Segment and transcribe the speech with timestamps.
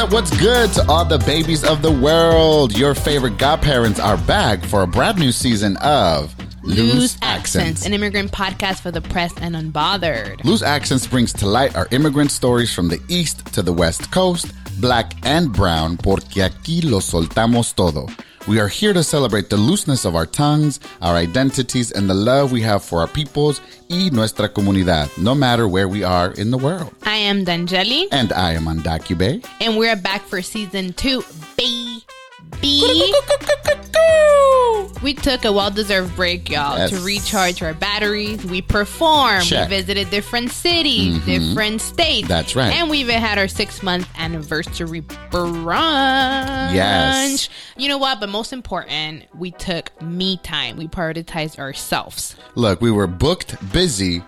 [0.00, 0.14] What's up?
[0.14, 2.74] What's good to all the babies of the world?
[2.74, 8.32] Your favorite godparents are back for a brand new season of Loose Accents, an immigrant
[8.32, 10.42] podcast for the press and unbothered.
[10.42, 14.50] Loose Accents brings to light our immigrant stories from the east to the west coast,
[14.80, 18.06] black and brown, porque aquí lo soltamos todo.
[18.50, 22.50] We are here to celebrate the looseness of our tongues, our identities, and the love
[22.50, 26.58] we have for our peoples y nuestra comunidad, no matter where we are in the
[26.58, 26.92] world.
[27.04, 29.46] I am Danyeli, And I am Undocubae.
[29.60, 31.22] and we're back for season two.
[31.56, 31.89] Baby.
[35.02, 36.90] We took a well deserved break, y'all, Yes.
[36.90, 38.44] to recharge our batteries.
[38.44, 39.44] We performed.
[39.44, 39.62] Check.
[39.62, 39.70] Mm-hmm.
[39.70, 42.28] We visited different cities, different states.
[42.28, 42.72] That's right.
[42.74, 46.74] And we even had our six month anniversary brunch.
[46.74, 47.48] Yes.
[47.76, 48.20] You know what?
[48.20, 50.76] But most important, we took me time.
[50.76, 52.36] We prioritized ourselves.
[52.54, 54.22] Look, we were booked, busy,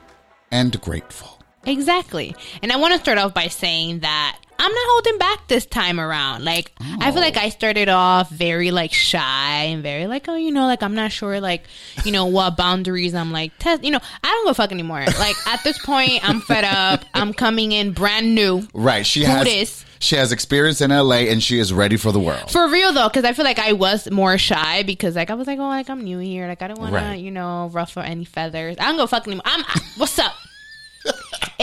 [0.50, 1.31] and grateful.
[1.64, 2.34] Exactly.
[2.62, 5.98] And I want to start off by saying that I'm not holding back this time
[5.98, 6.44] around.
[6.44, 7.40] Like, I feel like oh.
[7.40, 11.10] I started off very like shy and very like, oh, you know, like I'm not
[11.10, 11.64] sure, like,
[12.04, 15.04] you know, what boundaries I'm like, test, you know, I don't go fuck anymore.
[15.18, 17.04] Like, at this point, I'm fed up.
[17.14, 18.62] I'm coming in brand new.
[18.72, 19.04] Right.
[19.04, 19.84] She Who has dis?
[19.98, 22.50] she has experience in LA and she is ready for the world.
[22.50, 25.46] For real though, because I feel like I was more shy because like I was
[25.48, 27.14] like, oh, like I'm new here, like I don't want Right.
[27.14, 28.76] to, you know, ruffle any feathers.
[28.78, 29.42] I don't go fuck anymore.
[29.44, 29.64] I'm.
[29.96, 30.34] what's up?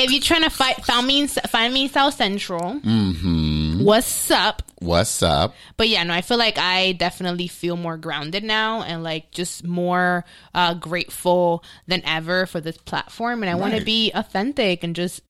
[0.04, 2.80] If you're trying to fight, find me, in, find me South Central.
[2.80, 3.84] Mm-hmm.
[3.84, 4.64] What's up?
[4.80, 5.56] What's up?
[5.78, 9.66] But yeah, no, I feel like I definitely feel more grounded now and like just
[9.66, 13.44] more uh, grateful than ever for this platform.
[13.44, 15.22] And I want to be authentic and just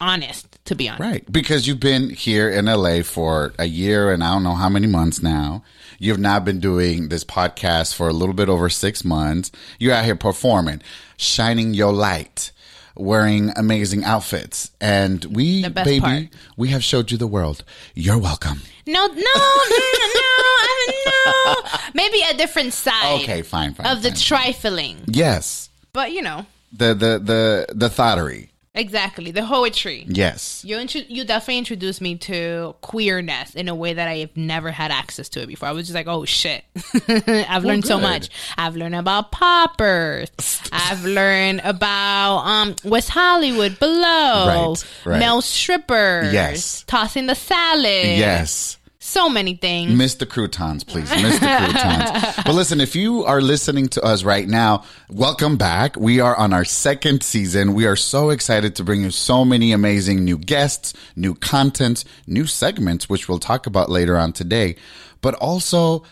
[0.00, 1.00] honest, to be honest.
[1.00, 1.32] Right.
[1.32, 4.86] Because you've been here in LA for a year and I don't know how many
[4.86, 5.62] months now.
[5.98, 9.50] You've now been doing this podcast for a little bit over six months.
[9.78, 10.82] You're out here performing,
[11.16, 12.52] shining your light,
[12.96, 14.70] wearing amazing outfits.
[14.80, 16.24] And we, baby, part.
[16.56, 17.64] we have showed you the world.
[17.94, 18.60] You're welcome.
[18.86, 19.24] No, no, no, no,
[20.66, 21.12] I mean,
[21.74, 21.80] no.
[21.94, 23.86] Maybe a different side Okay, fine, fine.
[23.86, 24.18] of the fine.
[24.18, 24.98] trifling.
[25.06, 25.70] yes.
[25.92, 26.44] But you know,
[26.76, 28.48] The, the, the, the thoughtery.
[28.74, 30.04] Exactly the poetry.
[30.08, 30.64] Yes.
[30.64, 34.70] You intro- you definitely introduced me to queerness in a way that I have never
[34.70, 35.68] had access to it before.
[35.68, 36.64] I was just like, oh shit,
[37.48, 38.28] I've learned so much.
[38.58, 40.30] I've learned about poppers.
[40.72, 45.18] I've learned about um West Hollywood below, Right, right.
[45.20, 46.84] male strippers, Yes.
[46.86, 47.84] tossing the salad,
[48.18, 48.78] Yes.
[49.04, 49.92] So many things.
[49.92, 51.10] Miss the croutons, please.
[51.10, 52.36] Miss the croutons.
[52.44, 55.96] but listen, if you are listening to us right now, welcome back.
[55.96, 57.74] We are on our second season.
[57.74, 62.46] We are so excited to bring you so many amazing new guests, new content, new
[62.46, 64.76] segments, which we'll talk about later on today.
[65.20, 66.04] But also,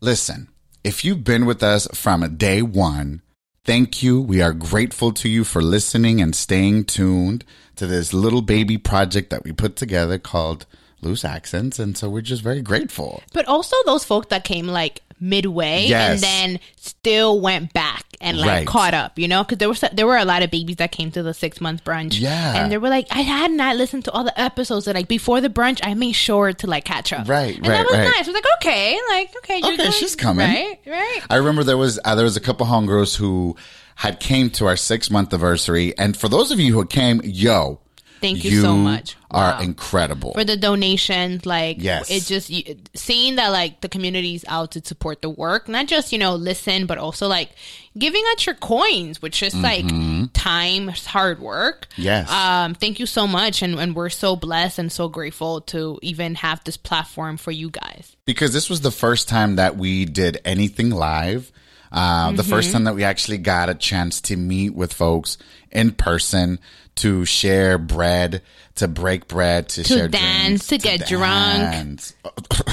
[0.00, 0.48] listen,
[0.82, 3.20] if you've been with us from day one,
[3.64, 4.22] thank you.
[4.22, 7.44] We are grateful to you for listening and staying tuned
[7.76, 10.64] to this little baby project that we put together called
[11.02, 11.78] Loose Accents.
[11.78, 13.22] And so we're just very grateful.
[13.32, 16.22] But also those folks that came like midway Yes.
[16.22, 18.66] and then still went back and like Right.
[18.66, 20.92] caught up, you know, because there were so- there were a lot of babies that
[20.92, 22.54] came to the six month brunch, Yeah.
[22.62, 25.40] and they were like, I had not listened to all the episodes, and like before
[25.40, 28.04] the brunch, I made sure to like catch up, Right, and right, that was right.
[28.04, 28.26] nice.
[28.28, 30.46] I was like, okay, like okay, you're Okay, doing- she's coming.
[30.50, 31.20] right, right.
[31.30, 33.56] I remember there was uh, there was a couple homegirls who
[33.96, 37.80] had came to our six month anniversary, and for those of you who came, yo,
[38.26, 39.16] Thank you so much.
[39.30, 39.60] Are Wow.
[39.60, 40.32] incredible.
[40.34, 42.10] for the donations like Yes.
[42.10, 42.50] it just
[42.94, 46.86] seeing that like the community's out to support the work not just you know listen
[46.86, 47.50] but also like
[47.98, 49.84] giving out your coins which is like
[50.32, 52.02] time hard work Mm-hmm.
[52.02, 52.30] Yes.
[52.30, 56.36] um thank you so much and, and we're so blessed and so grateful to even
[56.36, 60.40] have this platform for you guys because this was the first time that we did
[60.44, 61.50] anything live.
[61.92, 62.50] Uh, The Mm-hmm.
[62.50, 65.38] first time that we actually got a chance to meet with folks
[65.70, 66.58] in person,
[66.96, 68.42] to share bread,
[68.76, 71.58] to break bread, to, share dance, drinks, to get drunk.
[71.72, 72.14] dance.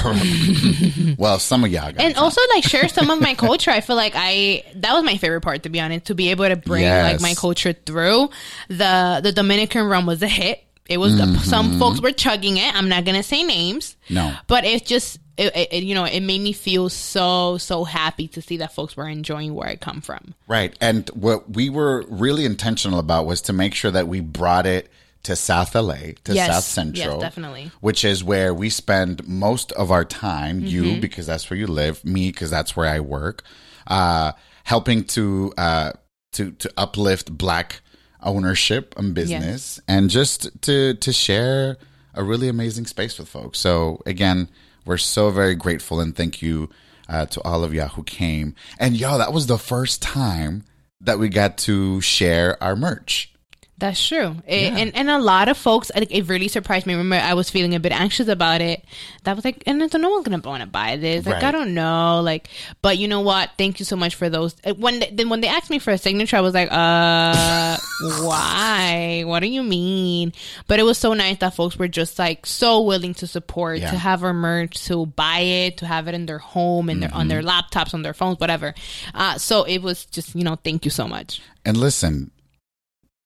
[1.18, 2.18] well, some of y'all got and drunk.
[2.18, 5.40] also like share some of my culture i feel like i that was my favorite
[5.40, 7.12] part to be honest to be able to bring Yes.
[7.12, 8.30] like my culture through
[8.68, 11.36] the the dominican rum was a hit it was Mm-hmm.
[11.38, 14.34] some folks were chugging it i'm not gonna say names No.
[14.46, 18.42] but it's just it, it, you know it made me feel so so happy to
[18.42, 20.76] see that folks were enjoying where i come from Right.
[20.80, 24.90] And what we were really intentional about was to make sure that we brought it
[25.24, 26.48] to South LA, to Yes.
[26.54, 27.14] South Central.
[27.14, 27.70] Yes, definitely.
[27.80, 30.66] Which is where we spend most of our time, Mm-hmm.
[30.66, 33.42] you because that's where you live, me because that's where I work,
[33.86, 34.32] uh,
[34.64, 35.92] helping to uh,
[36.32, 37.80] to to uplift black
[38.24, 41.76] ownership and business and just to to share
[42.14, 43.58] a really amazing space with folks.
[43.58, 44.48] So again,
[44.84, 46.70] we're so very grateful and thank you
[47.08, 48.54] uh, to all of y'all who came.
[48.78, 50.64] And y'all, that was the first time
[51.00, 53.33] that we got to share our merch.
[53.76, 54.36] That's true.
[54.46, 56.94] It, and, and a lot of folks, like, it really surprised me.
[56.94, 58.84] Remember, I was feeling a bit anxious about it.
[59.24, 61.26] That was like, and so no one's going to want to buy this.
[61.26, 61.44] Like, Right.
[61.44, 62.20] I don't know.
[62.22, 62.48] Like,
[62.82, 63.50] but you know what?
[63.58, 64.54] Thank you so much for those.
[64.64, 67.76] uh, When they, then when they asked me for a signature, I was like, uh,
[68.22, 69.22] why?
[69.26, 70.32] What do you mean?
[70.68, 73.90] But it was so nice that folks were just like so willing to support, Yeah.
[73.90, 77.12] to have our merch, to buy it, to have it in their home, and their
[77.12, 77.48] on their Mm-hmm.
[77.48, 78.72] laptops, on their phones, whatever.
[79.14, 81.42] Uh, so it was just, you know, thank you so much.
[81.64, 82.30] And listen,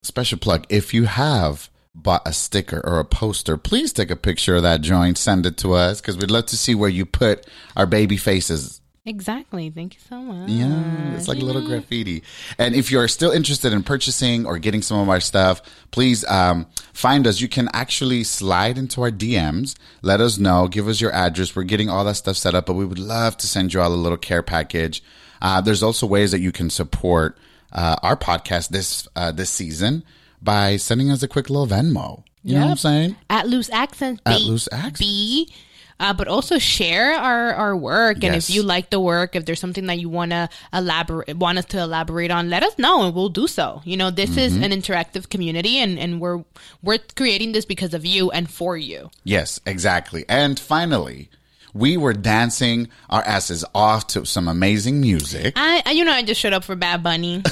[0.03, 4.57] special plug if you have bought a sticker or a poster, please take a picture
[4.57, 7.47] of that joint, send it to us because we'd love to see where you put
[7.77, 8.81] our baby faces.
[9.05, 9.71] Exactly.
[9.71, 10.51] Thank you so much.
[10.51, 12.23] Yeah, it's like a little graffiti.
[12.59, 16.67] And if you're still interested in purchasing or getting some of our stuff, please um,
[16.93, 17.41] find us.
[17.41, 19.77] You can actually slide into our DMs.
[20.03, 20.69] Let us know.
[20.69, 21.57] Give us your address.
[21.57, 23.93] We're getting all that stuff set up, but we would love to send you all
[23.93, 25.03] a little care package.
[25.41, 27.39] Uh, there's also ways that you can support
[27.73, 30.05] uh, our podcast this uh, this season
[30.43, 32.25] by sending us a quick little Venmo.
[32.45, 33.17] You know what I'm saying?
[33.29, 34.23] At Loose Accents.
[34.25, 35.01] At B- Loose Accents.
[35.01, 35.53] B.
[36.01, 38.49] Uh, but also share our, our work, and Yes.
[38.49, 41.65] if you like the work, if there's something that you want to elaborate, want us
[41.65, 43.83] to elaborate on, let us know, and we'll do so.
[43.85, 44.63] You know, this is Mm-hmm.
[44.63, 46.45] an interactive community, and, and we're
[46.85, 49.11] we're creating this because of you and for you.
[49.25, 50.25] Yes, exactly.
[50.29, 51.31] And finally,
[51.79, 55.55] we were dancing our asses off to some amazing music.
[55.57, 57.43] I, I you know, I just showed up for Bad Bunny.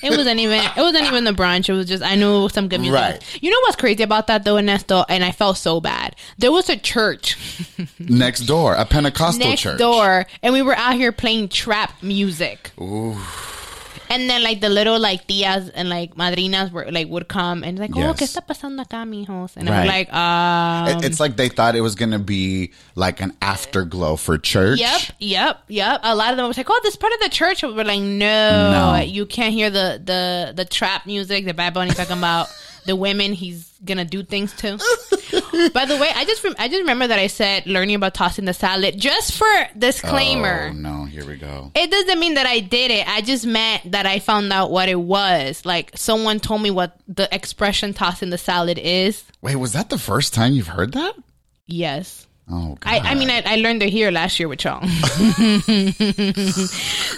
[0.00, 1.68] It wasn't even it wasn't even the brunch.
[1.68, 2.94] It was just I knew some good music.
[2.94, 3.42] Right.
[3.42, 5.04] You know what's crazy about that though, Ernesto?
[5.08, 6.14] And I felt so bad.
[6.38, 7.36] There was a church
[7.98, 9.48] next door, a Pentecostal church.
[9.48, 9.78] next church.
[9.78, 12.70] door, and we were out here playing trap music.
[14.10, 17.78] And then like the little like tias and like madrinas were like would come and
[17.78, 18.16] like, oh, Yes.
[18.16, 19.56] ¿qué está pasando acá, mijos?
[19.56, 19.80] And Right.
[19.80, 23.36] I'm like, um, It- it's like they thought it was going to be like an
[23.42, 24.80] afterglow for church.
[24.80, 26.00] Yep, yep, yep.
[26.02, 28.94] A lot of them was like, "Oh, this part of the church." We're like, "No,
[28.96, 29.00] No.
[29.02, 32.48] you can't hear the the the trap music that Bad Bunny talking about
[32.88, 34.78] the women he's gonna do things to."
[35.74, 38.44] By the way, I just rem- I just remember that I said learning about tossing
[38.44, 39.46] the salad just for
[39.76, 40.70] disclaimer.
[40.70, 41.70] Oh, no, here we go.
[41.74, 43.08] It doesn't mean that I did it.
[43.08, 45.64] I just meant that I found out what it was.
[45.64, 49.24] Like someone told me what the expression tossing the salad is.
[49.42, 51.14] Wait, was that the first time you've heard that?
[51.66, 52.26] Yes.
[52.50, 52.90] Oh, God.
[52.90, 54.80] I, I mean, I, I learned it here last year with y'all.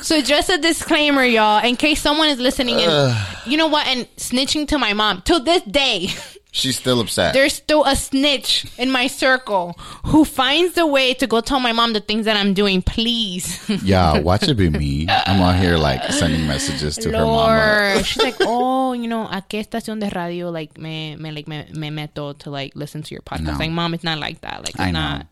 [0.03, 3.15] so just a disclaimer, y'all, in case someone is listening and uh.
[3.47, 5.23] you know what, and snitching to my mom.
[5.23, 6.09] To this day,
[6.53, 7.33] She's still upset.
[7.33, 9.75] there's still a snitch in my circle
[10.07, 12.83] who finds a way to go tell my mom the things that I'm doing.
[12.83, 15.07] Please, yeah, watch it be me.
[15.09, 18.03] I'm out here like sending messages to her mom.
[18.03, 21.65] She's like, oh, you know, a qué estación de radio like me me like me,
[21.73, 23.43] me meto to like listen to your podcast.
[23.43, 23.53] No.
[23.59, 24.61] Like, mom, it's not like that.
[24.61, 25.01] Like, it's I know.
[25.01, 25.27] not.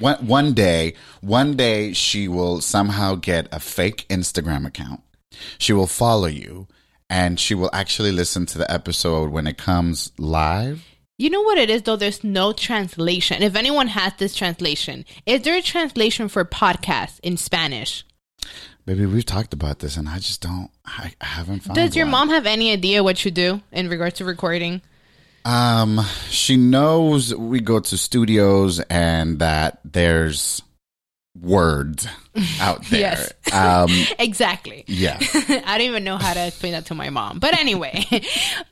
[0.00, 5.02] One one day, one day she will somehow get a fake Instagram account.
[5.58, 6.68] She will follow you
[7.12, 10.82] and she will actually listen to the episode when it comes live.
[11.18, 11.96] You know what it is though?
[11.96, 13.42] There's no translation.
[13.42, 18.04] If anyone has this translation, is there a translation for podcast in Spanish?
[18.86, 22.06] Baby, we've talked about this and I just don't I, I haven't found Does your
[22.06, 22.12] one.
[22.12, 24.80] mom have any idea what you do in regards to recording?
[25.44, 26.00] Um,
[26.30, 30.62] she knows we go to studios and that there's
[31.40, 32.06] words
[32.60, 33.00] out there.
[33.00, 33.32] Yes.
[33.52, 34.84] Um, Exactly.
[34.86, 35.18] yeah.
[35.64, 37.38] I don't even know how to explain that to my mom.
[37.38, 38.04] But anyway,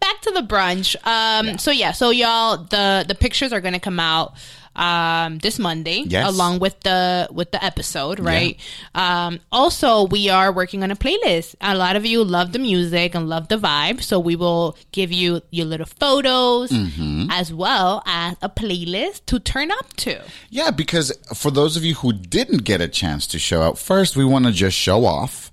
[0.00, 0.94] back to the brunch.
[1.06, 4.34] Um, so yeah, so y'all, the the pictures are gonna come out
[4.76, 6.28] um this Monday Yes.
[6.28, 8.56] along with the with the episode, right?
[8.94, 11.56] Um also we are working on a playlist.
[11.60, 15.10] A lot of you love the music and love the vibe, so we will give
[15.12, 17.30] you your little photos Mm-hmm.
[17.30, 20.22] as well as a playlist to turn up to.
[20.50, 24.16] Yeah, because for those of you who didn't get a chance to show out, first,
[24.16, 25.49] we want to just show off.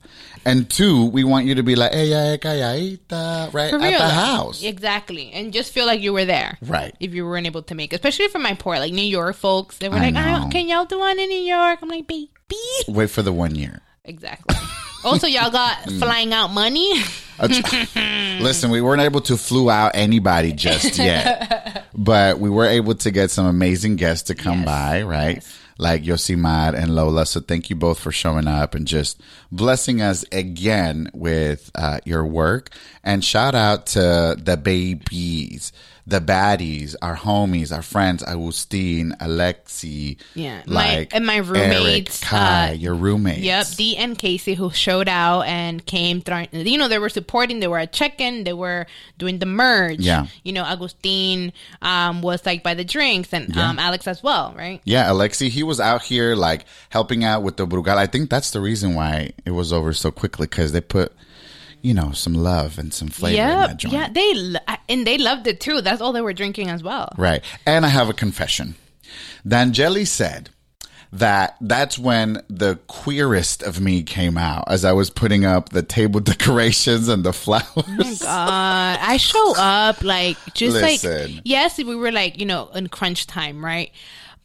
[0.47, 4.63] And two, we want you to be like, hey, right at the house.
[4.63, 5.29] Exactly.
[5.33, 6.57] And just feel like you were there.
[6.61, 6.95] Right.
[7.01, 7.97] If you weren't able to make it.
[7.97, 9.77] Especially for my poor, like New York folks.
[9.77, 11.79] They were I like, oh, can y'all do one in New York?
[11.81, 12.29] I'm like, baby.
[12.87, 13.81] Wait for the one year.
[14.05, 14.55] Exactly.
[15.03, 15.99] also, y'all got Mm.
[15.99, 16.93] flying out money.
[18.41, 23.11] Listen, we weren't able to flew out anybody just yet, but we were able to
[23.11, 24.65] get some amazing guests to come Yes.
[24.65, 25.43] by, right?
[25.77, 27.25] Like Yosimar and Lola.
[27.25, 32.25] So thank you both for showing up and just blessing us again with uh, your
[32.25, 32.69] work.
[33.07, 35.71] And shout out to the babies,
[36.05, 42.21] the baddies, our homies, our friends, Agustin, Alexi, Yeah, my- like and my Eric, roommates,
[42.21, 43.39] Kai, uh, your roommates.
[43.39, 46.21] Yep, Dee and Casey who showed out and came.
[46.21, 47.59] Trying, you know, they were supporting.
[47.61, 48.43] They were at check-in.
[48.43, 48.87] They were
[49.17, 49.99] doing the merge.
[49.99, 50.27] Yeah.
[50.43, 54.81] You know, Agustin um, was like by the drinks, and um, Alex as well, right?
[54.83, 57.95] Yeah, Alexi, he was out here like helping out with the Brugal.
[57.97, 61.13] I think that's the reason why it was over so quickly because they put,
[61.81, 63.93] you know, some love and some flavor in Yeah, that joint.
[63.93, 64.55] yeah, they
[64.89, 65.81] and they loved it too.
[65.81, 67.09] That's all they were drinking as well.
[67.17, 67.43] Right.
[67.65, 68.75] And I have a confession.
[69.45, 70.49] Danyeli said
[71.13, 75.81] that that's when the queerest of me came out as I was putting up the
[75.81, 78.19] table decorations and the flowers.
[78.21, 81.33] God, I show up like just Listen.
[81.35, 83.91] like yes, we were like you know in crunch time, right?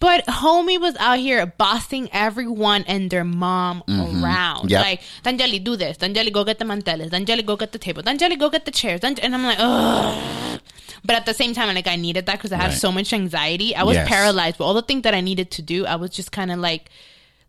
[0.03, 4.25] But homie was out here bossing everyone and their mom mm-hmm.
[4.25, 4.69] around.
[4.69, 4.81] Yep.
[4.85, 5.97] Like, Danyeli, do this.
[5.97, 7.11] Danyeli, go get the manteles.
[7.11, 8.03] Danyeli, go get the table.
[8.03, 8.99] Danyeli, go get the chairs.
[8.99, 10.61] Dan- and I'm like, ugh.
[11.05, 12.79] But at the same time, like I needed that because I had Right.
[12.79, 13.77] so much anxiety.
[13.77, 14.09] I was Yes.
[14.09, 14.59] paralyzed.
[14.59, 16.91] But all the things that I needed to do, I was just kind of like,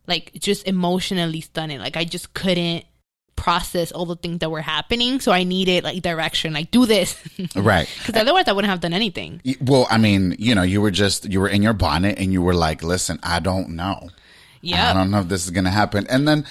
[0.06, 1.80] like just emotionally stunning.
[1.80, 2.86] Like I just couldn't
[3.44, 5.20] process all the things that were happening.
[5.20, 6.54] So I needed like direction.
[6.54, 7.22] Like do this.
[7.56, 7.90] right.
[7.98, 9.42] Because otherwise, I wouldn't have done anything.
[9.60, 12.42] Well, I mean, you know, you were just, you were in your bonnet and you
[12.42, 14.10] were like, listen, I don't know.
[14.62, 14.90] Yeah.
[14.90, 16.08] I don't know if this is going to happen.
[16.10, 16.46] And then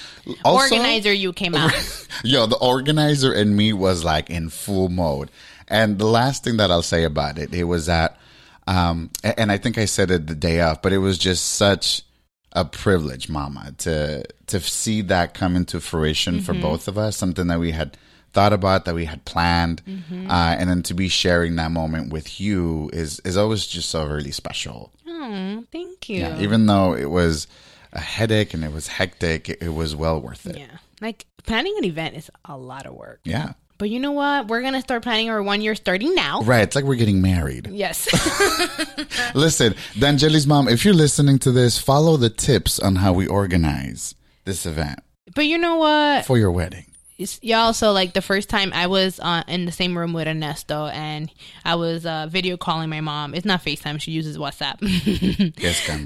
[0.44, 1.72] also, Organizer, you came out.
[2.24, 5.30] Yo, the organizer in me was like in full mode.
[5.68, 8.18] And the last thing that I'll say about it, it was that,
[8.66, 12.02] um, and I think I said it the day of, but it was just such
[12.52, 17.16] a privilege, Mama, to to see that come into fruition for both of us.
[17.16, 17.96] Something that we had
[18.32, 22.40] thought about, that we had planned, uh, and then to be sharing that moment with
[22.40, 24.92] you is is always just so really special.
[25.06, 26.20] oh, thank you.
[26.20, 27.46] Yeah, even though it was
[27.92, 30.58] a headache and it was hectic, it, it was well worth it.
[30.58, 30.78] Yeah.
[31.00, 33.20] Like planning an event is a lot of work.
[33.24, 33.52] yeah.
[33.82, 34.46] But you know what?
[34.46, 36.42] We're going to start planning our one year starting now.
[36.42, 37.66] Right, it's like we're getting married.
[37.66, 38.06] Yes.
[39.34, 44.14] Listen, Danyeli's mom, if you're listening to this, follow the tips on how we organize
[44.44, 45.00] this event
[45.34, 46.24] but you know what?
[46.26, 46.86] for your wedding.
[47.40, 50.86] Y'all so like the first time i was uh, in the same room with ernesto
[50.86, 51.30] and
[51.64, 54.80] i was uh, video calling my mom it's not facetime she uses whatsapp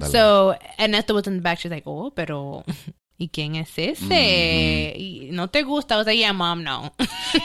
[0.11, 2.67] so ernesto was in the back she's like oh pero
[3.19, 4.95] ¿Y quién es ese?
[4.97, 5.95] Y ¿No te gusta?
[5.95, 6.93] I was like, yeah, mom, no.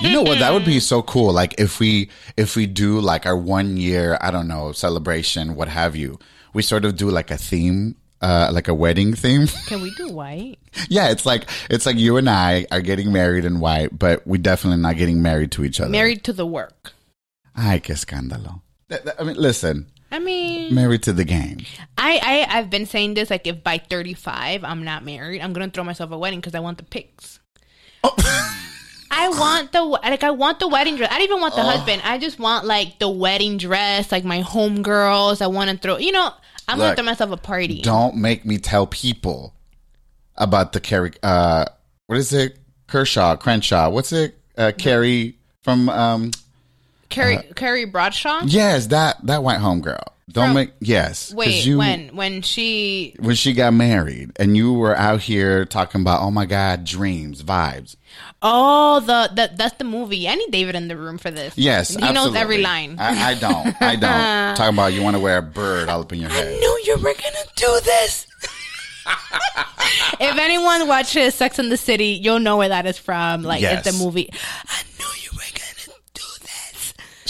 [0.01, 0.39] you know what?
[0.39, 1.31] That would be so cool.
[1.31, 5.69] Like if we if we do like our one year, I don't know, celebration, what
[5.69, 6.19] have you.
[6.53, 9.47] We sort of do like a theme, uh, like a wedding theme.
[9.67, 10.59] Can we do white?
[10.89, 14.39] yeah, it's like it's like you and I are getting married in white, but we
[14.39, 15.89] definitely not getting married to each other.
[15.89, 16.91] Married to the work.
[17.55, 18.61] Ay, qué escándalo.
[19.17, 21.59] I mean, listen, I mean, married to the game.
[21.97, 25.69] I, I, I've been saying this, like, if by 35 I'm not married, I'm going
[25.69, 27.39] to throw myself a wedding because I want the pics.
[29.13, 31.11] I want the like I want the wedding dress.
[31.11, 32.01] I don't even want the husband.
[32.05, 35.41] I just want like the wedding dress, like my homegirls.
[35.41, 35.97] I want to throw.
[35.97, 36.31] You know,
[36.67, 37.81] I'm gonna throw myself a party.
[37.81, 39.53] Don't make me tell people
[40.37, 41.11] about the Carrie.
[41.21, 41.65] Uh,
[42.07, 42.57] what is it?
[42.87, 43.89] Kershaw, Crenshaw.
[43.89, 44.39] What's it?
[44.57, 45.89] Uh, Carrie from.
[45.89, 46.31] Um,
[47.11, 47.53] Carrie uh-huh.
[47.55, 48.41] Carrie Bradshaw.
[48.45, 50.03] yes, that that white home girl.
[50.31, 51.33] Don't From- make yes.
[51.33, 56.01] Wait, you, when when she when she got married and you were out here talking
[56.01, 57.97] about oh my god dreams vibes.
[58.41, 60.29] oh the, the that's the movie.
[60.29, 61.57] I need David in the room for this.
[61.57, 62.95] Yes, he knows every line.
[62.97, 63.81] I, I don't.
[63.81, 64.55] I don't.
[64.55, 66.57] talking about you want to wear a bird all up in your head.
[66.59, 68.25] knew you were gonna do this.
[70.19, 73.43] if anyone watches Sex in the City, you'll know where that is from.
[73.43, 73.85] Like Yes.
[73.85, 74.29] it's a movie.
[74.67, 74.83] I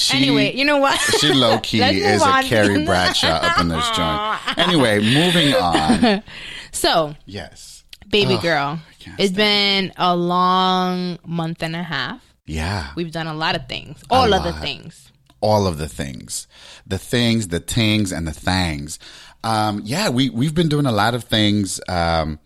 [0.02, 1.00] She, anyway, you know what?
[1.20, 2.44] She low key is a on.
[2.44, 4.40] Carrie Bradshaw up in this joint.
[4.58, 6.24] Anyway, moving on.
[6.72, 7.84] so, Yes.
[8.10, 8.80] baby Ugh, girl,
[9.18, 12.22] it's been a long month and a half.
[12.46, 12.90] Yeah.
[12.96, 14.62] We've done a lot of things, all of the lot.
[14.62, 15.12] things.
[15.40, 16.48] all of the things,
[16.86, 19.00] the things, the tings, and the thangs.
[19.44, 21.80] Um, yeah, we we've been doing a lot of things.
[21.88, 22.40] Um,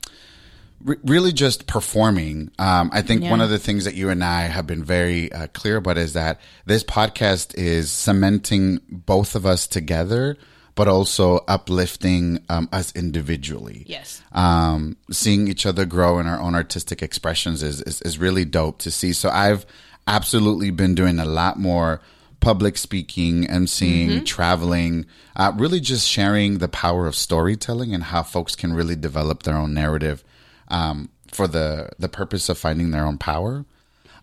[0.85, 2.51] re- really, just performing.
[2.57, 5.47] Um, I think one of the things that you and I have been very uh,
[5.47, 10.37] clear about is that this podcast is cementing both of us together,
[10.75, 14.21] but also uplifting um, us individually Yes.
[14.33, 18.79] um, seeing each other grow in our own artistic expressions is, is, is really dope
[18.79, 19.13] to see.
[19.13, 19.65] So I've
[20.07, 22.01] absolutely been doing a lot more
[22.41, 28.55] public speaking, emceeing, traveling, uh, really just sharing the power of storytelling and how folks
[28.55, 30.23] can really develop their own narrative
[30.67, 33.65] um, for the the purpose of finding their own power.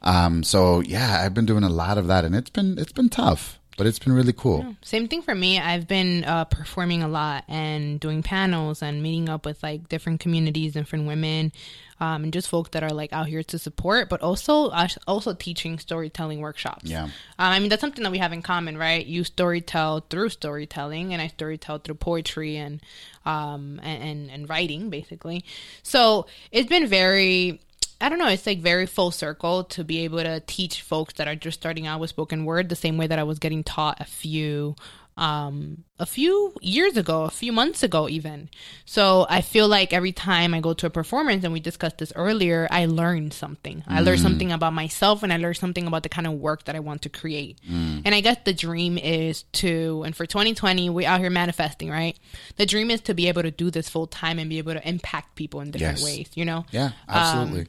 [0.02, 3.08] Um, so yeah, I've been doing a lot of that, and it's been it's been
[3.08, 4.76] tough, but it's been really cool.
[4.82, 5.58] Same thing for me.
[5.58, 10.20] I've been uh, performing a lot and doing panels and meeting up with like different
[10.20, 11.50] communities, different women,
[11.98, 15.34] um, and just folks that are like out here to support, but also uh, also
[15.34, 16.84] teaching storytelling workshops.
[16.84, 17.06] Yeah.
[17.06, 19.04] Um, I mean that's something that we have in common, right?
[19.04, 22.80] You storytell through storytelling, and I storytell through poetry and
[23.26, 25.44] um and, and and writing, basically.
[25.82, 27.60] So it's been very
[28.02, 31.28] I don't know, it's like very full circle to be able to teach folks that
[31.28, 34.00] are just starting out with spoken word the same way that I was getting taught
[34.00, 34.75] a few
[35.16, 38.49] um, a few years ago, a few months ago, even.
[38.85, 42.12] So I feel like every time I go to a performance, and we discussed this
[42.16, 43.85] earlier, I learn something.
[43.87, 44.23] I learn mm.
[44.23, 47.02] something about myself, and I learn something about the kind of work that I want
[47.02, 47.61] to create.
[47.71, 48.02] Mm.
[48.04, 52.18] And I guess the dream is to, and for 2020, we out here manifesting, right?
[52.56, 54.88] The dream is to be able to do this full time and be able to
[54.88, 56.04] impact people in different Yes.
[56.04, 56.30] ways.
[56.35, 57.66] You know, Yeah, um, absolutely.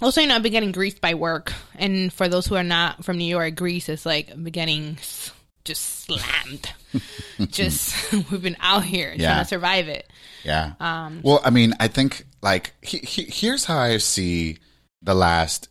[0.00, 1.52] Also, you know, I've been getting greased by work.
[1.76, 4.96] And for those who are not from New York, Greece is like I've been getting
[4.98, 5.32] s-
[5.64, 6.70] just slammed.
[7.50, 9.28] just, we've been out here Yeah.
[9.34, 10.10] trying to survive it.
[10.44, 10.72] yeah.
[10.80, 14.58] Um, well, I mean, I think like he, he, here's how I see
[15.02, 15.68] the last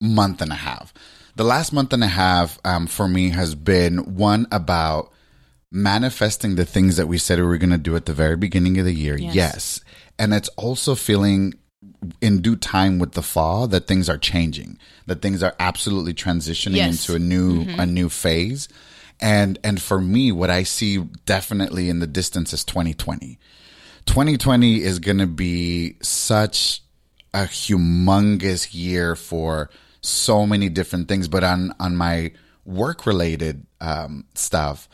[0.00, 0.92] month and a half.
[1.36, 5.10] The last month and a half um, for me has been one about
[5.72, 8.78] manifesting the things that we said we were going to do at the very beginning
[8.78, 9.16] of the year.
[9.18, 9.34] Yes.
[9.34, 9.80] Yes.
[10.18, 11.54] And it's also feeling
[12.20, 16.76] in due time with the fall that things are changing, that things are absolutely transitioning
[16.76, 17.08] Yes.
[17.08, 18.68] into a new a new phase.
[19.20, 23.38] And and for me what I see definitely in the distance is 2020.
[24.06, 26.82] 2020 is going to be such
[27.32, 29.70] a humongous year for
[30.00, 32.30] so many different things but on on my
[32.66, 34.88] work related um stuff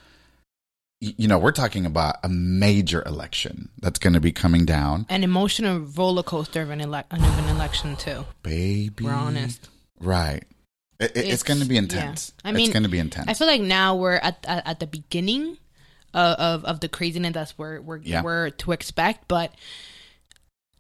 [1.01, 5.25] you know we're talking about a major election that's going to be coming down an
[5.25, 8.25] emotional roller coaster of an, ele- of an election, too.
[8.43, 9.69] baby We're honest.
[9.99, 10.45] right
[10.99, 11.81] it, it- it's, It's- going to be yeah.
[11.83, 14.67] intense I mean, it's going to be intense I feel like now we're at, at,
[14.67, 15.57] at the beginning
[16.13, 18.23] of, of, of the craziness that's we're, we're, Yeah.
[18.23, 19.29] we're to expect.
[19.29, 19.55] But,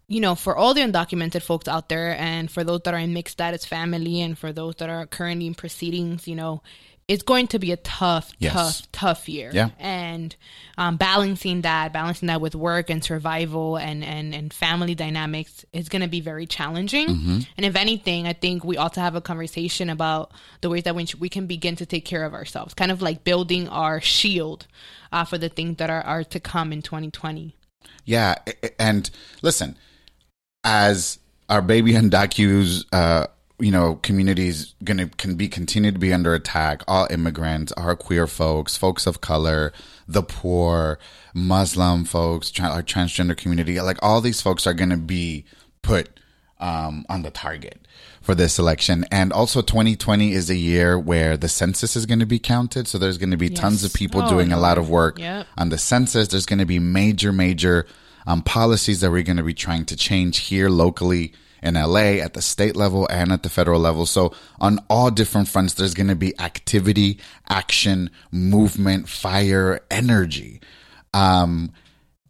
[0.08, 3.14] you know, for all the undocumented folks out there and for those that are in
[3.14, 6.62] mixed status family and for those that are currently in proceedings, you know,
[7.10, 8.52] it's going to be a tough, Yes.
[8.52, 9.50] tough, tough year.
[9.52, 9.70] Yeah.
[9.80, 10.36] And
[10.78, 15.88] um, balancing that, balancing that with work and survival and, and, and family dynamics is
[15.88, 17.08] going to be very challenging.
[17.56, 20.94] And if anything, I think we ought to have a conversation about the ways that
[20.94, 24.68] we, we can begin to take care of ourselves, kind of like building our shield
[25.10, 27.56] uh, for the things that are, are to come in 2020.
[28.04, 28.36] Yeah,
[28.78, 29.10] and
[29.42, 29.76] listen,
[30.62, 33.26] as our baby undocu's, uh,
[33.60, 36.82] you know, communities gonna can be continued to be under attack.
[36.88, 39.72] All immigrants, our queer folks, folks of color,
[40.08, 40.98] the poor,
[41.34, 45.44] Muslim folks, tra- our transgender community, like all these folks are gonna be
[45.82, 46.08] put
[46.58, 47.86] um, on the target
[48.20, 49.06] for this election.
[49.10, 52.86] And also, 2020 is a year where the census is going to be counted.
[52.86, 55.46] So there's going to be tons of people Oh, doing a lot of work Yep.
[55.56, 56.28] on the census.
[56.28, 57.86] There's going to be major, major
[58.26, 62.34] um, policies that we're going to be trying to change here locally in LA at
[62.34, 64.06] the state level and at the federal level.
[64.06, 67.18] So on all different fronts, there's going to be activity,
[67.48, 70.60] action, movement, fire, energy.
[71.12, 71.72] Um,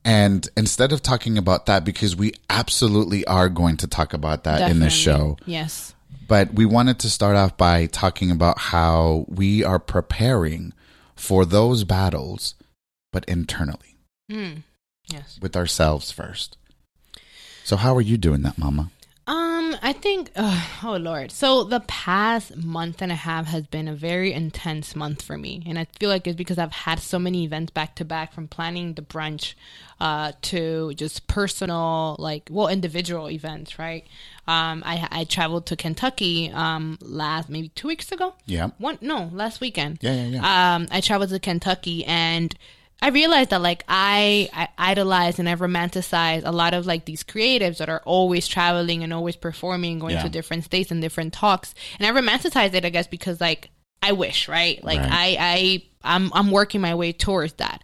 [0.04, 4.70] and instead of talking about that, because we absolutely are going to talk about that
[4.70, 5.94] in this show, Yes.
[6.26, 10.72] but we wanted to start off by talking about how we are preparing
[11.14, 12.54] for those battles,
[13.12, 13.96] but internally
[15.06, 15.38] Yes.
[15.42, 16.56] with ourselves first.
[17.64, 18.90] So, how are you doing that, Mama?
[19.82, 21.32] I think, oh Lord.
[21.32, 25.62] So the past month and a half has been a very intense month for me,
[25.66, 28.48] and I feel like it's because I've had so many events back to back, from
[28.48, 29.54] planning the brunch,
[30.00, 34.06] uh, to just personal, like, well, individual events, right?
[34.46, 38.34] Um, I I traveled to Kentucky, um, last maybe two weeks ago.
[38.46, 38.70] Yeah.
[38.78, 39.98] One no, last weekend.
[40.00, 40.74] Yeah, yeah, yeah.
[40.74, 42.54] Um, I traveled to Kentucky and
[43.02, 47.22] I realized that like I, I idolize and I romanticize a lot of like these
[47.24, 50.22] creatives that are always traveling and always performing, going Yeah.
[50.24, 51.74] to different states and different talks.
[51.98, 53.70] And I romanticize it, I guess, because like
[54.02, 54.82] I wish, right?
[54.84, 55.10] Like Right.
[55.12, 55.82] I, I,
[56.14, 57.82] I'm, I'm working my way towards that.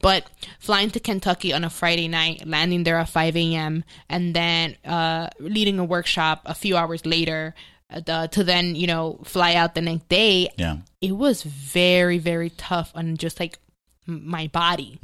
[0.00, 0.26] But
[0.60, 5.28] flying to Kentucky on a Friday night, landing there at 5 a.m., and then uh,
[5.40, 7.54] leading a workshop a few hours later.
[7.90, 10.78] uh, The, to then you know fly out the next day Yeah.
[11.00, 13.58] it was very very tough on just like
[14.06, 14.98] my body.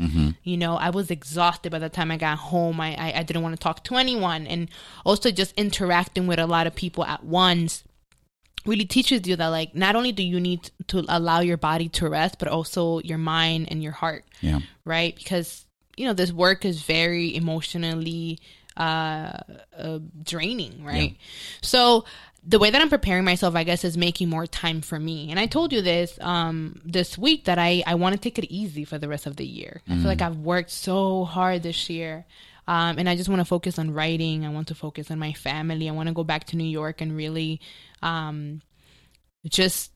[0.45, 2.81] You know i was exhausted by the time i got home.
[2.81, 4.47] I i, I didn't want to talk to anyone.
[4.47, 4.69] And
[5.05, 7.85] also just interacting with a lot of people at once
[8.65, 12.09] really teaches you that like not only do you need to allow your body to
[12.09, 14.25] rest but also your mind and your heart.
[14.41, 14.61] Yeah.
[14.85, 15.15] right?
[15.15, 18.38] Because you know this work is very emotionally
[18.77, 19.38] uh,
[19.77, 21.17] uh draining right?
[21.61, 22.05] So
[22.44, 25.38] the way that i'm preparing myself i guess is making more time for me and
[25.38, 28.85] i told you this um this week that i i want to take it easy
[28.85, 32.24] for the rest of the year i feel like i've worked so hard this year
[32.68, 34.46] um, and I just want to focus on writing.
[34.46, 35.88] I want to focus on my family.
[35.88, 37.61] I want to go back to New York and really
[38.02, 38.62] um,
[39.48, 39.90] just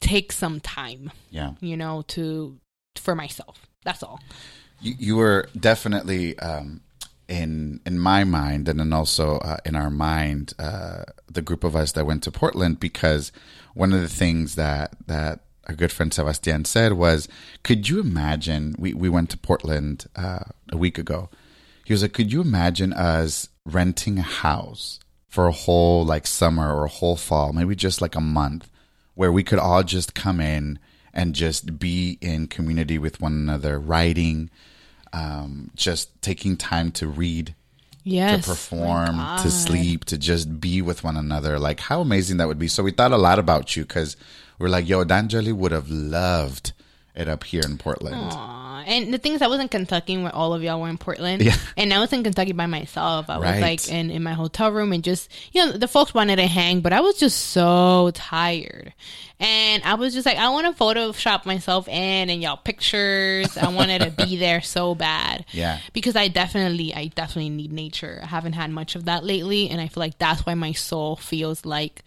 [0.00, 1.54] take some time Yeah.
[1.60, 2.58] you know, to
[2.94, 3.66] for myself.
[3.84, 4.20] That's all.
[4.80, 6.80] You, you were definitely um,
[7.28, 11.74] in in my mind, and then also uh, in our mind, uh, the group of
[11.74, 13.32] us that went to Portland, because
[13.74, 17.28] one of the things that that our good friend Sebastian said was,
[17.62, 18.74] could you imagine?
[18.78, 21.28] We we went to Portland uh, a week ago.
[21.84, 26.74] He was like, could you imagine us renting a house for a whole like summer
[26.74, 28.70] or a whole fall, maybe just like a month,
[29.14, 30.78] where we could all just come in
[31.12, 34.50] and just be in community with one another, writing,
[35.16, 37.54] um, just taking time to read
[38.04, 38.44] yes.
[38.44, 41.58] to perform, to sleep, to just be with one another.
[41.58, 42.68] Like how amazing that would be.
[42.68, 44.16] So we thought a lot about you because
[44.58, 46.72] we're like, yo, Danyeli would have loved
[47.16, 48.16] it up here in Portland.
[48.16, 48.66] Aw.
[48.86, 51.42] And the thing is, I was in Kentucky where all of y'all were in Portland.
[51.42, 51.56] Yeah.
[51.76, 53.28] And I was in Kentucky by myself.
[53.28, 56.36] I was like in, in my hotel room and just, you know, the folks wanted
[56.36, 58.94] to hang, but I was just so tired.
[59.38, 63.58] And I was just like, I want to Photoshop myself in and y'all pictures.
[63.58, 65.44] I wanted to be there so bad.
[65.52, 65.80] Yeah.
[65.92, 68.20] Because I definitely, I definitely need nature.
[68.22, 69.68] I haven't had much of that lately.
[69.68, 72.02] And I feel like that's why my soul feels like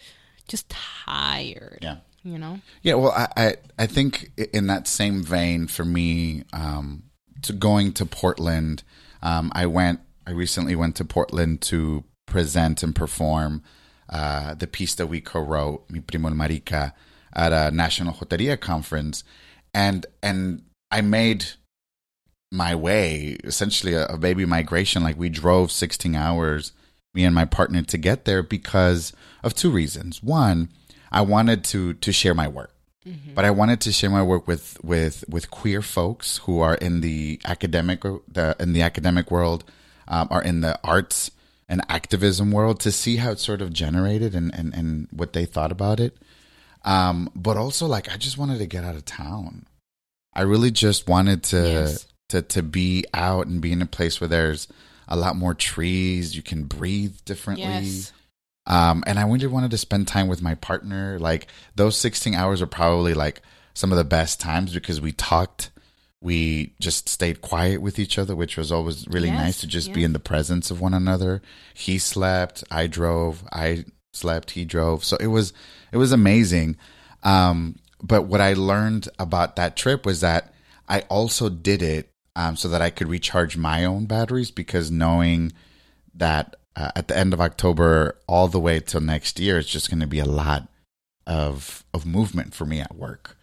[0.48, 1.80] just tired.
[1.82, 1.98] Yeah.
[2.24, 2.60] You know?
[2.82, 7.04] Yeah, well, I, I I think in that same vein, for me, um,
[7.44, 8.84] to going to Portland,
[9.22, 10.02] um, I went.
[10.28, 13.64] I recently went to Portland to present and perform
[14.10, 16.94] uh, the piece that we co-wrote, Mi Primo Marica,
[17.34, 19.24] at a National Joteria conference,
[19.74, 21.46] and and I made
[22.52, 25.04] my way essentially a, a baby migration.
[25.04, 26.72] Like we drove 16 hours,
[27.14, 30.24] me and my partner, to get there because of two reasons.
[30.24, 30.70] One,
[31.12, 32.72] I wanted to to share my work,
[33.36, 37.02] but I wanted to share my work with with with queer folks who are in
[37.02, 39.64] the academic the in the academic world,
[40.08, 41.32] um, are in the arts
[41.68, 45.46] and activism world to see how it sort of generated and and and what they
[45.46, 46.18] thought about it.
[46.86, 49.66] Um, but also like I just wanted to get out of town.
[50.34, 52.06] I really just wanted to Yes.
[52.30, 54.68] to to be out and be in a place where there's
[55.08, 56.36] a lot more trees.
[56.36, 57.66] You can breathe differently.
[57.66, 58.14] Yes.
[58.70, 61.18] Um, and I really wanted to spend time with my partner.
[61.20, 63.42] Like those 16 hours are probably like
[63.74, 65.72] some of the best times because we talked,
[66.22, 69.92] we just stayed quiet with each other, which was always really Yes, nice to just
[69.92, 71.42] be in the presence of one another.
[71.74, 75.04] He slept, I drove, I slept, he drove.
[75.04, 75.52] So it was,
[75.92, 76.78] it was amazing.
[77.24, 80.54] Um, but what I learned about that trip was that
[80.88, 85.54] I also did it um, so that I could recharge my own batteries because knowing
[86.16, 89.90] that uh, at the end of October all the way till next year, it's just
[89.90, 90.70] going to be a lot
[91.28, 93.38] of of movement for me at work.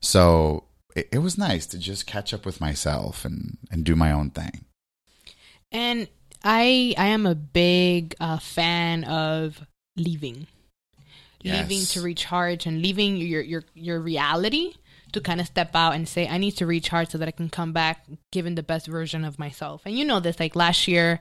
[0.00, 0.64] So
[0.96, 4.30] it, it was nice to just catch up with myself and and do my own
[4.30, 4.64] thing.
[5.70, 6.08] And
[6.42, 9.64] I I am a big uh, fan of
[9.96, 10.48] leaving,
[11.44, 14.74] leaving to recharge and leaving your your your reality
[15.12, 17.50] to kind of step out and say I need to recharge so that I can
[17.50, 19.82] come back given the best version of myself.
[19.84, 21.20] And you know this, like last year.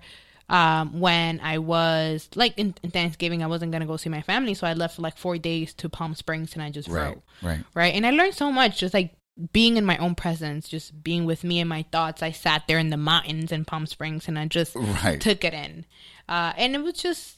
[0.50, 4.54] Um, when I was like in, in Thanksgiving, I wasn't gonna go see my family,
[4.54, 7.64] so I left for like four days to Palm Springs, and I just wrote right.
[7.76, 7.94] right?
[7.94, 9.14] And I learned so much just like
[9.54, 12.22] being in my own presence, just being with me and my thoughts.
[12.22, 15.22] I sat there in the mountains in Palm Springs and I just Right.
[15.22, 15.86] took it in.
[16.28, 17.38] Uh, and it was just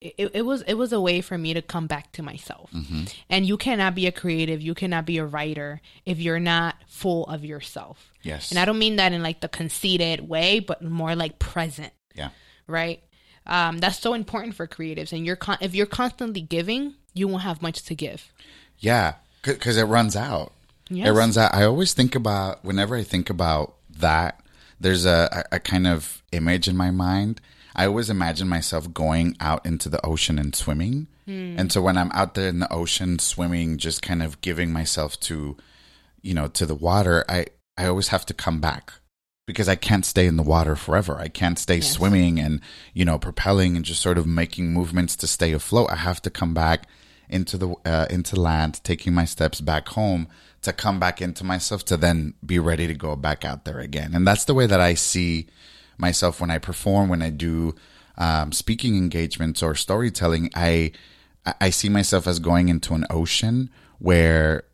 [0.00, 2.70] it, it was it was a way for me to come back to myself.
[2.72, 3.04] Mm-hmm.
[3.30, 7.24] And you cannot be a creative, you cannot be a writer if you're not full
[7.26, 8.12] of yourself.
[8.22, 8.50] Yes.
[8.50, 12.30] And I don't mean that in like the conceited way, but more like present yeah.
[12.66, 13.02] Right?
[13.46, 15.12] Um, that's so important for creatives.
[15.12, 18.32] And you're con- if you're constantly giving, you won't have much to give.
[18.78, 20.52] Yeah, because it runs out.
[20.88, 21.08] Yes.
[21.08, 21.54] It runs out.
[21.54, 24.40] I always think about whenever I think about that.
[24.80, 27.40] There's a, a, a kind of image in my mind.
[27.76, 31.08] I always imagine myself going out into the ocean and swimming.
[31.26, 35.18] And so when I'm out there in the ocean swimming, just kind of giving myself
[35.20, 35.56] to,
[36.20, 37.46] you know, to the water, I
[37.78, 38.92] I always have to come back
[39.46, 41.18] because I can't stay in the water forever.
[41.18, 41.90] I can't stay Yes.
[41.92, 42.60] swimming and,
[42.94, 45.90] you know, propelling and just sort of making movements to stay afloat.
[45.90, 46.86] I have to come back
[47.28, 50.28] into the uh, into land, taking my steps back home
[50.62, 54.14] to come back into myself to then be ready to go back out there again.
[54.14, 55.46] And that's the way that I see
[55.98, 57.74] myself when I perform, when I do
[58.16, 60.50] um, speaking engagements or storytelling.
[60.54, 60.92] I
[61.60, 64.64] I- see myself as going into an ocean where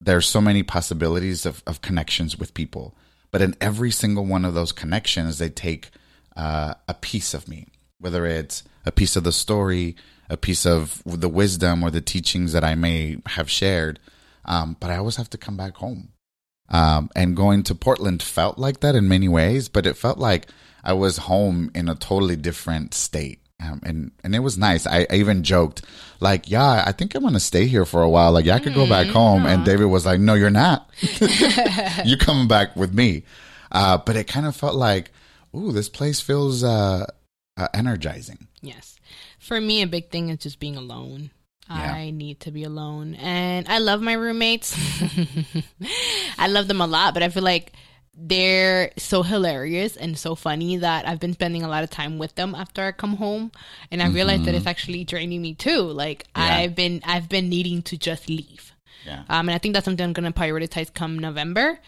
[0.00, 2.94] there's so many possibilities of, of connections with people.
[3.32, 5.90] But in every single one of those connections, they take
[6.36, 7.66] uh, a piece of me,
[7.98, 9.96] whether it's a piece of the story,
[10.28, 13.98] a piece of the wisdom or the teachings that I may have shared.
[14.44, 16.10] Um, but I always have to come back home.
[16.68, 20.46] Um, and going to Portland felt like that in many ways, but it felt like
[20.82, 23.41] I was home in a totally different state.
[23.62, 24.86] Um, and, and it was nice.
[24.86, 25.82] I, I even joked,
[26.20, 28.32] like, yeah, I think I'm going to stay here for a while.
[28.32, 29.46] Like, yeah, I could go back home.
[29.46, 30.90] And David was like, no, you're not.
[32.04, 33.24] you're coming back with me.
[33.70, 35.12] Uh, but it kind of felt like,
[35.54, 37.06] ooh, this place feels uh,
[37.56, 38.48] uh, energizing.
[38.60, 38.98] Yes.
[39.38, 41.30] For me, a big thing is just being alone.
[41.68, 41.92] Yeah.
[41.92, 43.14] I need to be alone.
[43.14, 44.76] And I love my roommates.
[46.38, 47.72] I love them a lot, but I feel like
[48.14, 52.34] they're so hilarious and so funny that I've been spending a lot of time with
[52.34, 53.52] them after I come home.
[53.90, 55.80] And I realized that it's actually draining me too.
[55.80, 56.48] Like Mm-hmm.
[56.48, 56.56] Yeah.
[56.56, 58.72] I've been I've been needing to just leave.
[59.06, 59.22] Yeah.
[59.28, 61.78] Um, and I think that's something I'm gonna prioritize come November.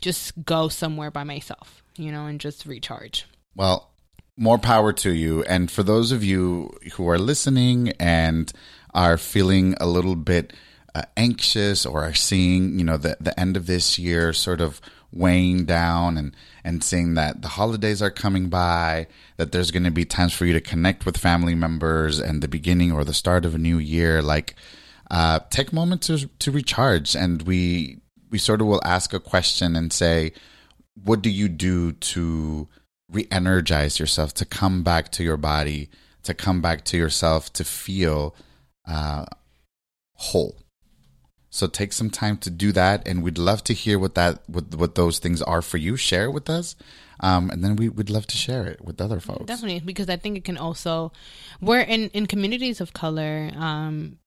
[0.00, 3.26] Just go somewhere by myself, you know, and just recharge.
[3.54, 3.90] Well,
[4.36, 5.44] more power to you.
[5.44, 8.52] And for those of you who are listening and
[8.92, 10.52] are feeling a little bit
[10.94, 14.80] uh, anxious or are seeing, you know, the, the end of this year sort of
[15.14, 19.90] weighing down and, and seeing that the holidays are coming by, that there's going to
[19.90, 23.44] be times for you to connect with family members and the beginning or the start
[23.44, 24.54] of a new year, like,
[25.10, 27.14] uh, take a moment to, to recharge.
[27.14, 28.00] And we,
[28.30, 30.32] we sort of will ask a question and say,
[31.04, 32.68] what do you do to
[33.10, 35.90] re-energize yourself to come back to your body
[36.24, 38.34] to come back to yourself to feel
[38.88, 39.24] uh,
[40.14, 40.63] whole
[41.54, 44.74] so take some time to do that and we'd love to hear what that what,
[44.74, 46.74] what those things are for you share it with us
[47.20, 50.16] um, and then we would love to share it with other folks Definitely, because I
[50.16, 51.12] think it can also
[51.60, 53.50] we're in in communities of color.
[53.54, 54.18] Um,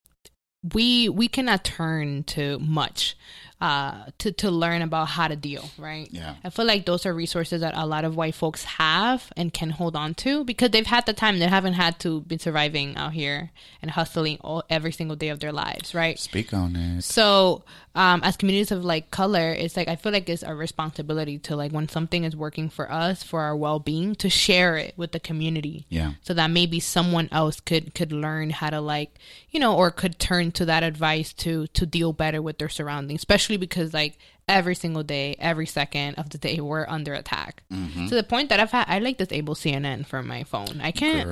[0.73, 3.17] we we cannot turn to much
[3.59, 5.63] uh, to to learn about how to deal.
[5.77, 6.07] Right.
[6.11, 6.35] Yeah.
[6.43, 9.71] I feel like those are resources that a lot of white folks have and can
[9.71, 11.39] hold on to because they've had the time.
[11.39, 15.39] They haven't had to be surviving out here and hustling all, every single day of
[15.39, 15.95] their lives.
[15.95, 16.19] Right.
[16.19, 17.63] speak on it So,
[17.97, 21.55] um, as communities of like color, it's like I feel like it's our responsibility to
[21.55, 25.13] like when something is working for us for our well being to share it with
[25.13, 25.87] the community.
[25.89, 26.13] Yeah.
[26.21, 29.15] So that maybe someone else could could learn how to like
[29.49, 33.21] you know or could turn to that advice to to deal better with their surroundings,
[33.21, 37.63] especially because like every single day, every second of the day, we're under attack.
[37.71, 38.07] Mm-hmm.
[38.07, 40.79] To the point that I've had, I like disable CNN from my phone.
[40.81, 41.27] I can't.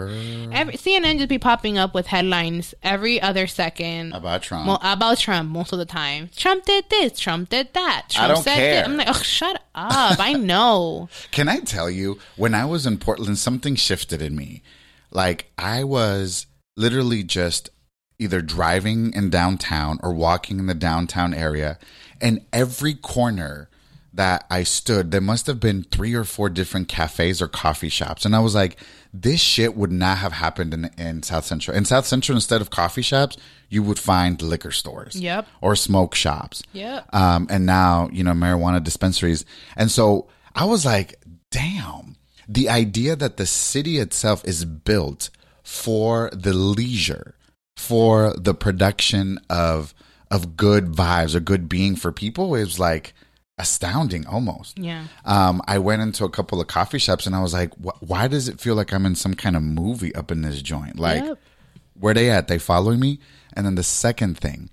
[0.54, 5.18] Every CNN just be popping up with headlines every other second about trump well, about
[5.20, 6.30] Trump most of the time.
[6.36, 7.20] Trump did this.
[7.20, 8.08] Trump did that.
[8.10, 8.76] Trump don't said care.
[8.82, 8.88] This.
[8.88, 10.20] I'm like, oh, shut up.
[10.20, 11.10] I know.
[11.32, 14.62] Can I tell you, when I was in Portland, something shifted in me.
[15.12, 17.70] Like, I was literally just
[18.20, 21.78] either driving in downtown or walking in the downtown area,
[22.22, 23.70] and every corner
[24.14, 28.24] that I stood, there must have been three or four different cafes or coffee shops.
[28.26, 28.78] And I was like,
[29.14, 31.76] this shit would not have happened in, in South Central.
[31.76, 33.36] In South Central, instead of coffee shops,
[33.70, 35.48] you would find liquor stores Yep.
[35.60, 37.14] or smoke shops Yep.
[37.14, 39.44] um, and now you know marijuana dispensaries.
[39.76, 41.16] And so I was like,
[41.52, 42.16] damn,
[42.48, 45.30] the idea that the city itself is built
[45.64, 47.36] for the leisure,
[47.76, 49.94] for the production of
[50.32, 53.14] of good vibes or good being for people is like
[53.58, 54.78] astounding almost.
[54.78, 55.06] Yeah.
[55.24, 58.48] Um, I went into a couple of coffee shops and I was like, why does
[58.50, 61.00] it feel like I'm in some kind of movie up in this joint?
[61.00, 61.40] Like, Yep.
[62.00, 62.48] where they at?
[62.48, 63.20] They following me?
[63.54, 64.70] And then the second thing,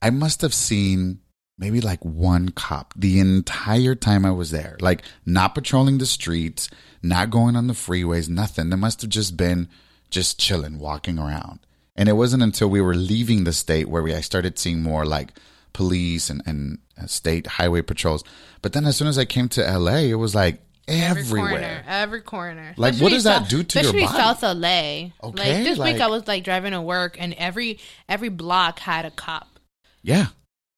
[0.00, 1.18] I must have seen
[1.58, 6.68] maybe like one cop the entire time I was there, like not patrolling the streets,
[7.02, 8.70] not going on the freeways, nothing.
[8.70, 9.68] They must have just been
[10.10, 11.60] just chilling, walking around.
[11.96, 15.04] And it wasn't until we were leaving the state where we I started seeing more
[15.06, 15.30] like
[15.72, 18.22] police and, and uh, state highway patrols.
[18.62, 21.48] But then as soon as I came to LA, it was like Every everywhere.
[21.50, 22.74] corner, every corner.
[22.76, 24.04] Like, what Especially does that do to your body?
[24.04, 24.22] especially?
[24.22, 24.68] South LA.
[24.68, 28.78] Okay, like this like- week, I was like driving to work, and every every block
[28.78, 29.58] had a cop.
[30.02, 30.26] Yeah.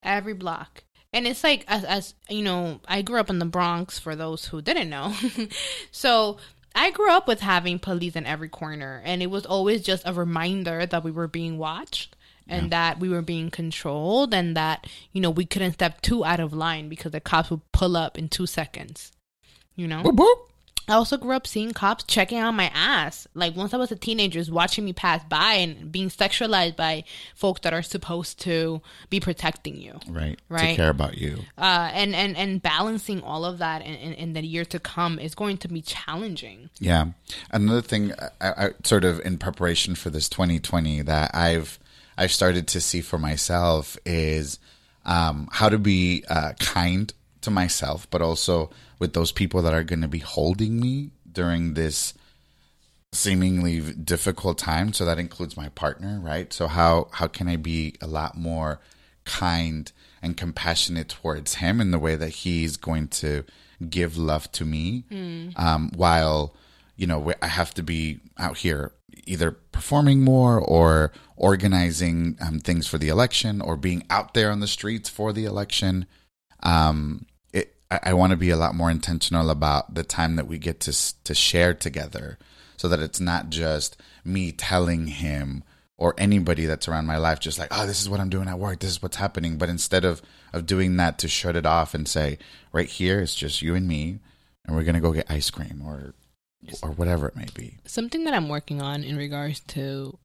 [0.01, 0.83] Every block.
[1.13, 3.99] And it's like as, as you know, I grew up in the Bronx.
[3.99, 5.13] For those who didn't know,
[5.91, 6.37] so
[6.75, 10.13] I grew up with having police in every corner, and it was always just a
[10.13, 12.15] reminder that we were being watched
[12.47, 16.39] and that we were being controlled, and that you know we couldn't step too out
[16.39, 19.11] of line because the cops would pull up in two seconds.
[19.75, 20.01] You know.
[20.01, 20.35] Boop, boop.
[20.89, 23.27] I also grew up seeing cops checking out my ass.
[23.33, 27.03] Like once I was a teenager, just watching me pass by and being sexualized by
[27.35, 29.99] folks that are supposed to be protecting you.
[30.07, 30.37] Right.
[30.37, 30.75] To Right.
[30.75, 31.39] care about you.
[31.57, 35.19] Uh, and, and, and balancing all of that in, in, in the year to come
[35.19, 36.69] is going to be challenging.
[36.79, 37.05] Yeah.
[37.51, 41.79] Another thing, I, I, sort of in preparation for this 2020 that I've
[42.17, 44.59] I've started to see for myself is
[45.05, 49.83] um, how to be uh, kind to myself, but also with those people that are
[49.83, 52.13] going to be holding me during this
[53.11, 54.93] seemingly difficult time.
[54.93, 56.51] So that includes my partner, right?
[56.53, 58.79] So how how can I be a lot more
[59.25, 63.43] kind and compassionate towards him in the way that he's going to
[63.89, 65.05] give love to me,
[65.55, 66.53] um, while
[66.97, 68.91] you know I have to be out here
[69.25, 74.59] either performing more or organizing um, things for the election or being out there on
[74.59, 76.05] the streets for the election.
[76.63, 77.25] Um,
[77.91, 80.79] I, I want to be a lot more intentional about the time that we get
[80.81, 82.37] to to share together,
[82.77, 85.63] so that it's not just me telling him
[85.97, 88.57] or anybody that's around my life just like, oh, this is what I'm doing at
[88.57, 88.79] work.
[88.79, 89.57] This is what's happening.
[89.57, 90.21] But instead of
[90.53, 92.37] of doing that to shut it off and say,
[92.71, 94.19] right here, it's just you and me,
[94.65, 96.13] and we're gonna go get ice cream or
[96.81, 97.77] or whatever it may be.
[97.85, 100.17] Something that I'm working on in regards to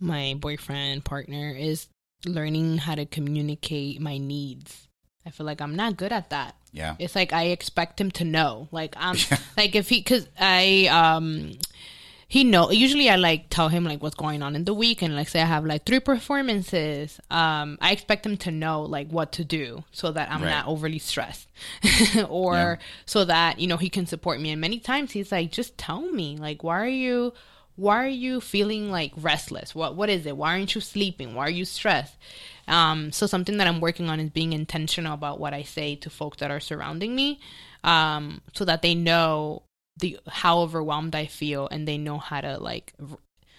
[0.00, 1.88] my boyfriend partner is
[2.24, 4.87] learning how to communicate my needs.
[5.28, 6.54] I feel like I'm not good at that.
[6.72, 6.96] Yeah.
[6.98, 8.68] It's like I expect him to know.
[8.72, 9.16] Like I'm
[9.56, 11.58] like if he cuz I um
[12.30, 15.14] he know usually I like tell him like what's going on in the week and
[15.16, 17.20] like say I have like three performances.
[17.30, 20.50] Um I expect him to know like what to do so that I'm Right.
[20.50, 21.48] not overly stressed.
[22.28, 22.76] or Yeah.
[23.06, 24.50] so that, you know, he can support me.
[24.50, 27.32] And many times he's like, just tell me, like, why are you
[27.76, 29.74] why are you feeling like restless?
[29.74, 30.36] What what is it?
[30.36, 31.34] Why aren't you sleeping?
[31.34, 32.16] Why are you stressed?
[32.68, 36.10] Um, so something that I'm working on is being intentional about what I say to
[36.10, 37.40] folks that are surrounding me,
[37.84, 39.62] um, so that they know
[39.98, 43.18] the how overwhelmed I feel and they know how to like r-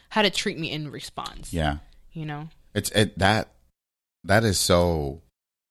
[0.09, 1.51] how to treat me in response.
[1.53, 1.77] Yeah.
[2.13, 2.49] You know.
[2.73, 3.49] It's it that
[4.23, 5.21] that is so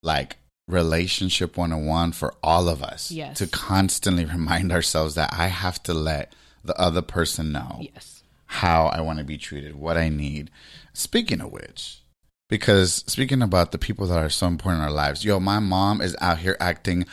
[0.02, 0.36] like
[0.68, 3.38] relationship 101 for all of us Yes.
[3.38, 8.22] to constantly remind ourselves that I have to let the other person know Yes.
[8.46, 10.50] how I want to be treated, what I need.
[10.92, 12.00] Speaking of which,
[12.48, 16.00] because speaking about the people that are so important in our lives, yo, my mom
[16.00, 17.04] is out here acting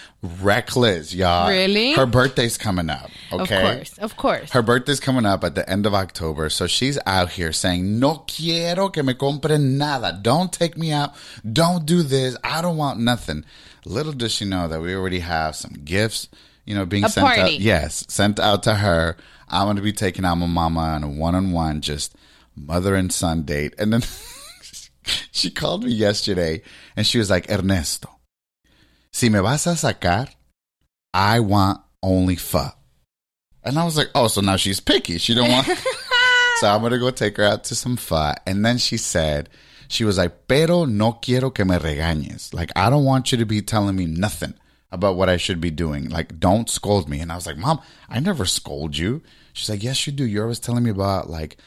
[0.42, 1.50] reckless, y'all.
[1.50, 1.94] Really?
[1.94, 3.10] Her birthday's coming up.
[3.32, 3.56] Okay.
[3.58, 3.98] Of course.
[3.98, 4.52] Of course.
[4.52, 8.24] Her birthday's coming up at the end of October, so she's out here saying, "No
[8.28, 10.18] quiero que me compren nada.
[10.22, 11.14] Don't take me out.
[11.52, 12.38] Don't do this.
[12.44, 13.44] I don't want nothing."
[13.86, 16.28] Little does she know that we already have some gifts,
[16.66, 17.60] you know, being A sent out.
[17.60, 19.16] Yes, sent out to her.
[19.48, 22.16] I'm going to be taking out my mama on a one-on-one, just
[22.56, 24.02] mother and son date, and then
[25.32, 26.62] she called me yesterday,
[26.96, 28.10] and she was like, "Ernesto,
[29.12, 30.30] si me vas a sacar,
[31.14, 32.72] I want only pho."
[33.66, 35.18] And I was like, oh, so now she's picky.
[35.18, 35.66] She don't want.
[36.60, 38.34] so I'm gonna go take her out to some pho.
[38.46, 39.50] And then she said,
[39.88, 42.54] she was like, pero no quiero que me regañes.
[42.54, 44.54] Like I don't want you to be telling me nothing
[44.92, 46.10] about what I should be doing.
[46.10, 47.20] Like don't scold me.
[47.20, 49.24] And I was like, mom, I never scold you.
[49.54, 50.26] She's like, yes, you do.
[50.26, 51.58] You're always telling me about like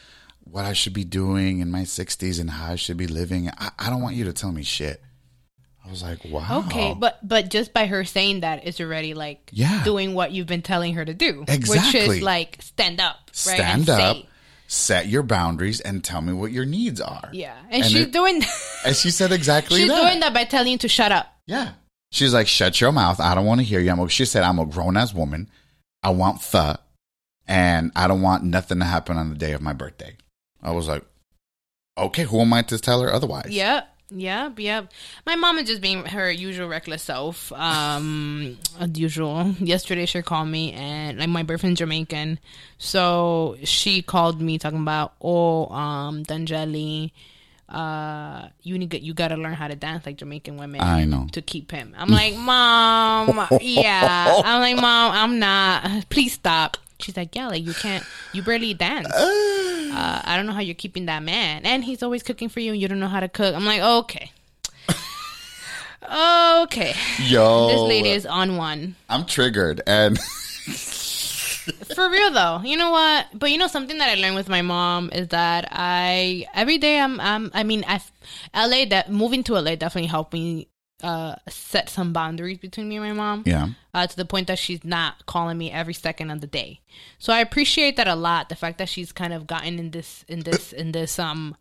[0.50, 3.50] what I should be doing in my 60s and how I should be living.
[3.58, 5.02] I, I don't want you to tell me shit.
[5.84, 6.64] I was like, wow.
[6.66, 9.82] Okay, but but just by her saying that is already like Yeah.
[9.84, 12.18] doing what you've been telling her to do, which Exactly.
[12.18, 13.34] is like stand up, right?
[13.36, 14.26] stand and up, say.
[14.66, 17.30] set your boundaries, and tell me what your needs are.
[17.32, 18.42] Yeah, and, And she's it- doing
[18.84, 20.08] And she said exactly she's that.
[20.08, 21.26] doing that by telling you to shut up.
[21.46, 21.72] Yeah.
[22.12, 23.18] She's like, shut your mouth.
[23.20, 23.90] I don't want to hear you.
[23.90, 25.48] I'm a, she said, I'm a grown ass woman.
[26.02, 26.76] I want pho,
[27.46, 30.16] and I don't want nothing to happen on the day of my birthday.
[30.62, 31.04] I was like,
[31.96, 33.48] okay, who am I to tell her otherwise?
[33.50, 33.94] Yep.
[34.10, 34.90] Yep, yep.
[35.26, 37.52] My mom is just being her usual reckless self.
[37.52, 39.50] Um, as usual.
[39.60, 42.38] Yesterday she called me and like my boyfriend's Jamaican,
[42.78, 47.10] so she called me talking about oh um Danyeli,
[47.68, 50.80] uh you need you got to learn how to dance like Jamaican women.
[50.80, 51.26] I know.
[51.32, 51.94] to keep him.
[51.98, 54.40] I'm like mom, yeah.
[54.42, 56.08] I'm like mom, I'm not.
[56.08, 56.78] Please stop.
[56.98, 58.04] She's like yeah, like you can't.
[58.32, 59.08] You barely dance.
[59.98, 62.72] Uh, I don't know how you're keeping that man, and he's always cooking for you,
[62.72, 63.54] and you don't know how to cook.
[63.54, 64.30] I'm like, okay,
[66.62, 66.94] okay.
[67.18, 70.18] Yo, This lady is on one I'm triggered, and
[71.94, 72.60] for real though.
[72.64, 73.26] You know what?
[73.34, 77.00] But you know something that I learned with my mom is that I every day
[77.00, 78.00] I'm I'm I mean I
[78.54, 80.68] LA that moving to LA definitely helped me
[81.02, 83.42] uh set some boundaries between me and my mom.
[83.46, 86.80] yeah, uh, to the point that she's not calling me every second of the day.
[87.18, 88.48] So I appreciate that a lot.
[88.48, 91.56] The fact that she's kind of gotten in this, in this, in this, um,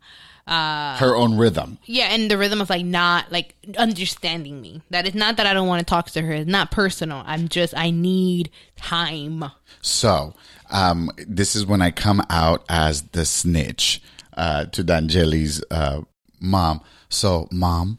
[0.48, 1.78] uh, her own rhythm.
[1.84, 4.82] yeah, and the rhythm of like not like understanding me.
[4.90, 6.32] That it's not that I don't want to talk to her.
[6.32, 7.22] It's not personal.
[7.26, 9.44] I'm just I need time.
[9.82, 10.34] So,
[10.70, 14.02] um, this is when I come out as the snitch
[14.36, 16.00] uh, to Danyeli's uh,
[16.40, 16.80] mom.
[17.10, 17.98] So, mom,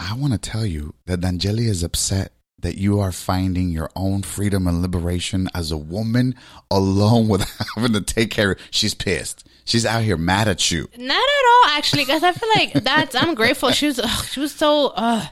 [0.00, 4.22] I want to tell you that Danyeli is upset that you are finding your own
[4.22, 6.34] freedom and liberation as a woman
[6.70, 7.42] alone with
[7.74, 8.58] having to take care of.
[8.70, 9.46] She's pissed.
[9.64, 10.88] She's out here mad at you.
[10.96, 13.14] Not at all, actually, because I feel like that's.
[13.14, 13.70] I'm grateful.
[13.70, 13.98] She was.
[13.98, 14.88] Ugh, she was so.
[14.88, 15.26] Uh,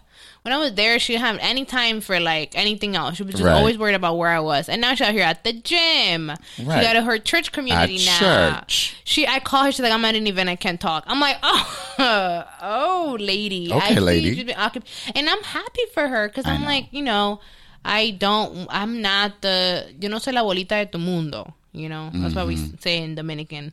[0.46, 3.16] when I was there, she didn't have any time for like anything else.
[3.16, 3.52] She was just Right.
[3.52, 4.68] always worried about where I was.
[4.68, 6.30] And now she's out here at the gym.
[6.54, 6.82] She Right.
[6.82, 8.60] got a, her church community At now.
[8.60, 8.94] church.
[9.04, 9.72] She, I call her.
[9.72, 10.48] She's like, I'm at an event.
[10.48, 11.02] I can't talk.
[11.08, 11.66] I'm like, oh,
[12.62, 13.72] oh, lady.
[13.72, 14.44] Okay, I lady.
[14.44, 14.84] been occup-
[15.16, 16.66] and I'm happy for her because I'm know.
[16.68, 17.40] like, you know,
[17.84, 18.66] I don't.
[18.70, 19.92] I'm not the.
[20.00, 21.54] Yo no soy la bolita de tu mundo.
[21.72, 22.76] You know, that's what we Mm-hmm.
[22.80, 23.72] say in Dominican.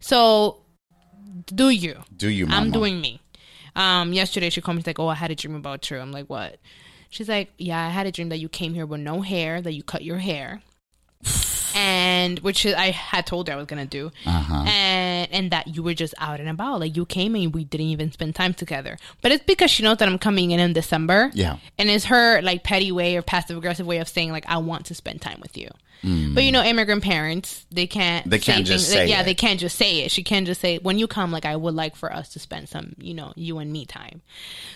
[0.00, 0.58] So,
[1.46, 1.96] do you?
[2.16, 2.60] Do you, mama?
[2.60, 3.20] I'm doing me.
[3.74, 6.12] Um, yesterday she called me she's like, "Oh, I had a dream about you." I'm
[6.12, 6.58] like, "What?"
[7.10, 9.72] She's like, "Yeah, I had a dream that you came here with no hair, that
[9.72, 10.62] you cut your hair,
[11.74, 11.91] and
[12.40, 14.64] which I had told her I was gonna do, Uh-huh.
[14.66, 17.86] and and that you were just out and about, like you came and we didn't
[17.88, 18.96] even spend time together.
[19.22, 21.56] But it's because she knows that I'm coming in in December, Yeah.
[21.78, 24.86] and it's her like petty way or passive aggressive way of saying like I want
[24.86, 25.68] to spend time with you.
[26.34, 28.28] But you know, immigrant parents they can't.
[28.28, 29.24] They can't just things- say yeah it.
[29.24, 30.10] they can't just say it.
[30.10, 32.68] She can't just say when you come like I would like for us to spend
[32.68, 34.20] some you know you and me time.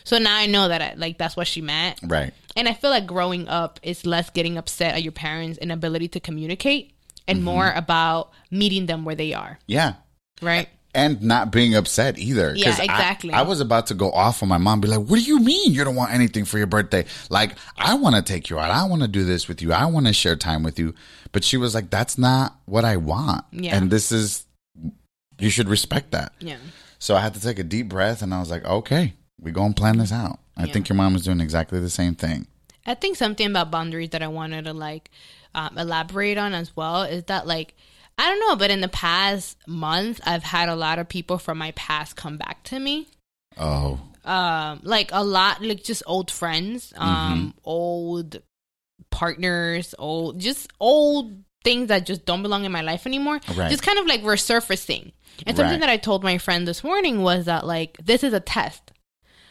[0.05, 1.99] So now I know that I, like that's what she meant.
[2.05, 2.33] Right.
[2.55, 6.21] And I feel like growing up is less getting upset at your parents' inability to
[6.21, 6.93] communicate
[7.29, 7.45] and Mm-hmm.
[7.45, 9.59] more about meeting them where they are.
[9.67, 9.95] Yeah.
[10.43, 10.69] Right?
[10.95, 12.55] And not being upset either.
[12.57, 13.33] Yeah, I- exactly.
[13.33, 15.73] I, was about to go off on my mom, be like, what do you mean
[15.75, 17.05] you don't want anything for your birthday?
[17.29, 18.71] Like, I want to take you out.
[18.71, 19.73] I want to do this with you.
[19.75, 20.95] I want to share time with you.
[21.33, 23.45] But she was like, that's not what I want.
[23.53, 23.77] Yeah.
[23.77, 24.47] And this is,
[25.39, 26.33] you should respect that.
[26.41, 26.57] Yeah.
[26.99, 29.65] So I had to take a deep breath and I was like, okay, we go
[29.65, 30.39] and plan this out.
[30.57, 30.73] I Yeah.
[30.73, 32.47] think your mom is doing exactly the same thing.
[32.87, 35.11] I think something about boundaries that I wanted to like
[35.57, 37.75] um, elaborate on as well is that like
[38.19, 41.59] I don't know, but in the past month, I've had a lot of people from
[41.59, 43.09] my past come back to me.
[43.59, 48.41] Oh, Um, like a lot, like just old friends, um, old
[49.11, 53.41] partners, old, just old things that just don't belong in my life anymore.
[53.55, 53.71] Right.
[53.71, 55.13] Just kind of like resurfacing.
[55.47, 55.81] And something Right.
[55.81, 58.93] that I told my friend this morning was that like this is a test.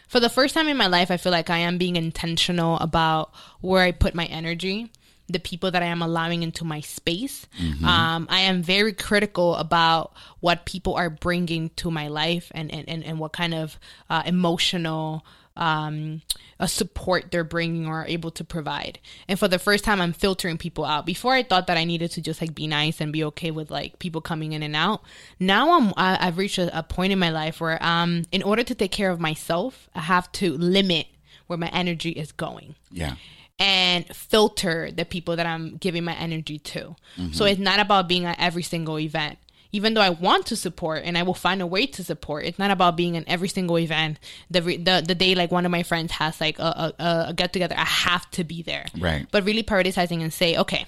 [0.08, 3.32] For the first time in my life, I feel like I am being intentional about
[3.60, 4.90] where I put my energy,
[5.28, 7.46] the people that I am allowing into my space.
[7.84, 12.88] Um, I am very critical about what people are bringing to my life and, and,
[12.88, 15.24] and, and what kind of uh, emotional
[15.56, 16.22] um,
[16.60, 18.98] a support they're bringing or are able to provide.
[19.28, 21.06] And for the first time, I'm filtering people out.
[21.06, 23.70] Before, I thought that I needed to just like be nice and be okay with
[23.70, 25.02] like people coming in and out.
[25.40, 28.62] Now I'm I, I've reached a, a point in my life where um, in order
[28.62, 31.06] to take care of myself, I have to limit
[31.46, 33.14] where my energy is going yeah.
[33.58, 36.94] And filter the people that I'm giving my energy to.
[37.32, 39.38] So it's not about being at every single event.
[39.72, 42.58] Even though I want to support and I will find a way to support, it's
[42.58, 44.18] not about being in every single event.
[44.50, 47.34] The re- the, the day like one of my friends has like a, a, a
[47.34, 48.86] get together, I have to be there.
[48.96, 49.26] Right.
[49.30, 50.86] But really prioritizing and say, okay,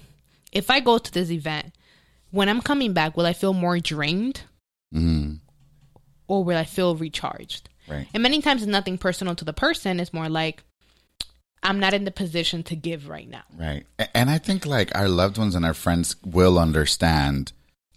[0.52, 1.74] if I go to this event,
[2.30, 4.42] when I'm coming back, will I feel more drained
[4.94, 5.40] Mm,
[6.28, 7.68] or will I feel recharged?
[7.88, 8.06] right.
[8.14, 10.00] And many times it's nothing personal to the person.
[10.00, 10.62] It's more like
[11.68, 13.42] I'm not in the position to give right now.
[13.58, 13.84] Right.
[14.14, 17.52] And I think like our loved ones and our friends will understand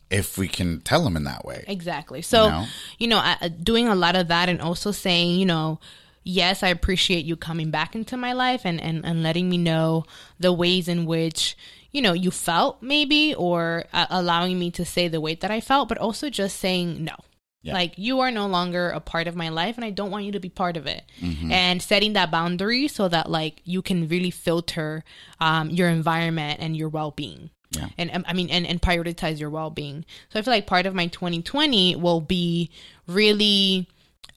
[0.09, 1.63] if we can tell them in that way.
[1.67, 2.21] Exactly.
[2.21, 2.65] So, You know?
[2.99, 5.79] you know, I, doing a lot of that and also saying, you know,
[6.23, 10.03] yes, I appreciate you coming back into my life and, and, and letting me know
[10.37, 11.55] the ways in which,
[11.91, 15.61] you know, you felt maybe or uh, allowing me to say the way that I
[15.61, 17.15] felt, but also just saying no.
[17.63, 17.73] Yeah.
[17.73, 20.31] Like you are no longer a part of my life and I don't want you
[20.31, 21.03] to be part of it.
[21.21, 21.51] Mm-hmm.
[21.51, 25.03] And setting that boundary so that like you can really filter
[25.39, 27.89] um, your environment and your well-being Yeah.
[27.99, 30.05] and um, I mean, and, and prioritize your well being.
[30.29, 32.71] So I feel like part of my 2020 will be
[33.07, 33.87] really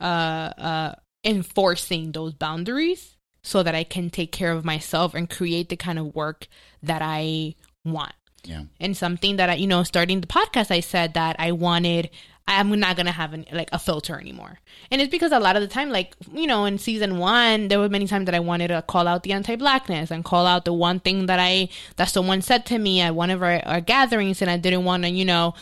[0.01, 0.95] uh, uh,
[1.25, 5.99] enforcing those boundaries so that I can take care of myself and create the kind
[5.99, 6.47] of work
[6.83, 7.55] that I
[7.85, 8.13] want.
[8.45, 8.65] Yeah.
[8.79, 12.11] And something that I, you know, starting the podcast, I said that I wanted.
[12.47, 14.59] I'm not gonna have an, like a filter anymore,
[14.91, 17.79] and it's because a lot of the time, like you know, in season one, there
[17.79, 20.73] were many times that I wanted to call out the anti-blackness and call out the
[20.73, 24.43] one thing that I that someone said to me at one of our, our gatherings,
[24.43, 25.55] and I didn't want to, you know,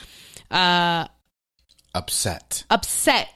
[0.51, 1.07] uh,
[1.95, 2.64] Upset.
[2.70, 3.28] upset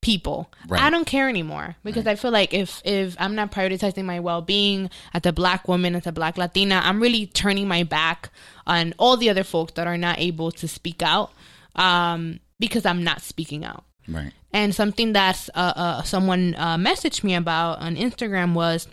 [0.00, 0.50] people.
[0.68, 0.80] Right.
[0.82, 4.90] I don't care anymore because I feel like if if I'm not prioritizing my well-being
[5.14, 8.30] as a black woman, as a black Latina, I'm really turning my back
[8.66, 11.32] on all the other folks that are not able to speak out
[11.76, 13.84] um, because I'm not speaking out.
[14.08, 14.32] Right.
[14.52, 18.88] And something that uh, uh, someone uh, messaged me about on Instagram was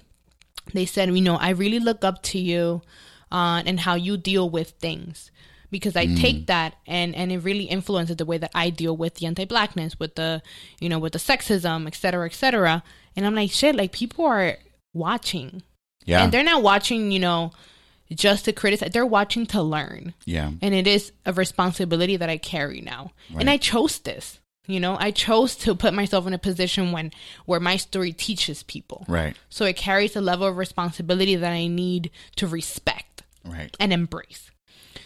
[0.74, 2.82] they said, you know, I really look up to you
[3.32, 5.32] uh, and how you deal with things
[5.72, 9.16] because I take that and and it really influences the way that I deal with
[9.16, 10.42] the anti-blackness, with the
[10.80, 12.84] you know, with the sexism, et cetera, et cetera.
[13.16, 14.58] And I'm like, shit, like people are
[14.94, 15.64] watching,
[16.06, 16.24] Yeah.
[16.24, 17.52] and they're not watching, you know,
[18.14, 18.92] just to criticize.
[18.92, 20.52] They're watching to learn yeah.
[20.62, 23.12] and it is a responsibility that I carry now.
[23.38, 24.40] And I chose this.
[24.68, 27.12] You know, I chose to put myself in a position when
[27.46, 29.06] where my story teaches people.
[29.08, 29.36] Right.
[29.50, 33.76] So it carries a level of responsibility that I need to respect Right.
[33.80, 34.50] and embrace.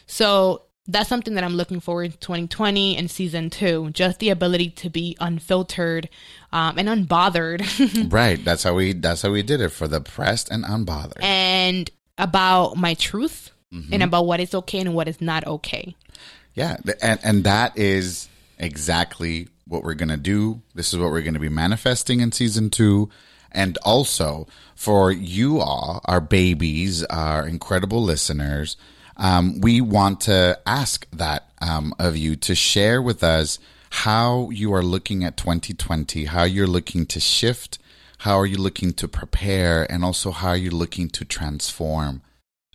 [0.06, 3.90] So that's something that I'm looking forward to 2020 and season two.
[3.92, 6.10] Just the ability to be unfiltered
[6.52, 8.44] um, and unbothered Right.
[8.44, 11.22] That's how we that's how we did it for the pressed and unbothered.
[11.22, 11.90] and
[12.20, 13.50] about my truth
[13.92, 15.96] and about what is okay and what is not okay.
[16.56, 20.62] Yeah, and and that is exactly what we're gonna do.
[20.74, 23.10] This is what we're gonna be manifesting in season two,
[23.52, 28.76] and also for you all, our babies, our incredible listeners.
[29.18, 33.60] um, we want to ask that um, of you to share with us
[33.92, 37.80] how you are looking at 2020, how you're looking to shift,
[38.20, 42.22] how are you looking to prepare, and also how are you're looking to transform.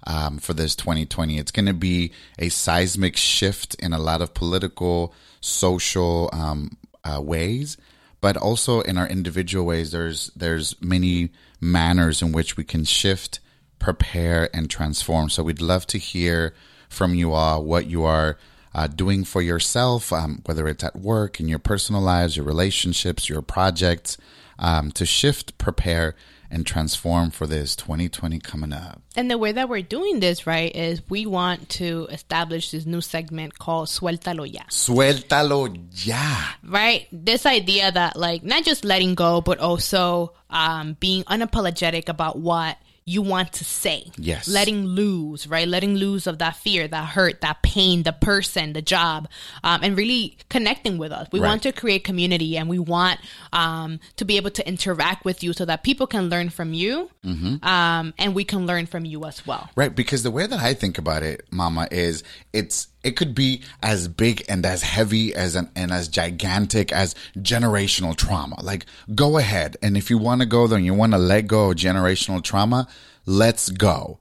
[0.07, 4.35] Um, for this 2020, it's going to be a seismic shift in a lot of
[4.35, 7.79] political, social um, uh, ways,
[8.21, 9.93] but also in our individual ways.
[9.93, 11.31] There's there's many
[11.61, 13.41] manners in which we can shift,
[13.79, 15.31] prepare, and transform.
[15.31, 16.55] So we'd love to hear
[16.89, 18.39] from you all what you are
[18.75, 23.29] uh, doing for yourself, um, whether it's at work, in your personal lives, your relationships,
[23.29, 24.19] your projects,
[24.59, 26.15] um, to shift, prepare,
[26.51, 29.03] and transform for this 2020 coming up.
[29.17, 33.01] And the way that we're doing this, right, is we want to establish this new
[33.01, 34.63] segment called Suéltalo Ya.
[34.71, 35.77] Suéltalo
[36.07, 36.37] ya.
[36.63, 37.09] Right?
[37.11, 42.79] This idea that, like, not just letting go, but also um, being unapologetic about what
[43.07, 44.11] you want to say.
[44.17, 44.49] Yes.
[44.49, 45.69] Letting loose, right?
[45.69, 49.29] Letting loose of that fear, that hurt, that pain, the person, the job,
[49.63, 51.29] um, and really connecting with us.
[51.31, 51.49] We Right.
[51.51, 53.21] want to create community and we want
[53.53, 57.11] um, to be able to interact with you so that people can learn from you
[57.25, 57.65] Mm-hmm.
[57.67, 59.69] um, and we can learn from you as well.
[59.77, 63.63] Right, because the way that I think about it, Mama, is it's it could be
[63.83, 68.61] as big and as heavy as an and as gigantic as generational trauma.
[68.63, 71.47] Like, go ahead, and if you want to go there and you want to let
[71.47, 72.89] go of generational trauma,
[73.27, 74.19] let's go.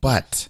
[0.00, 0.48] But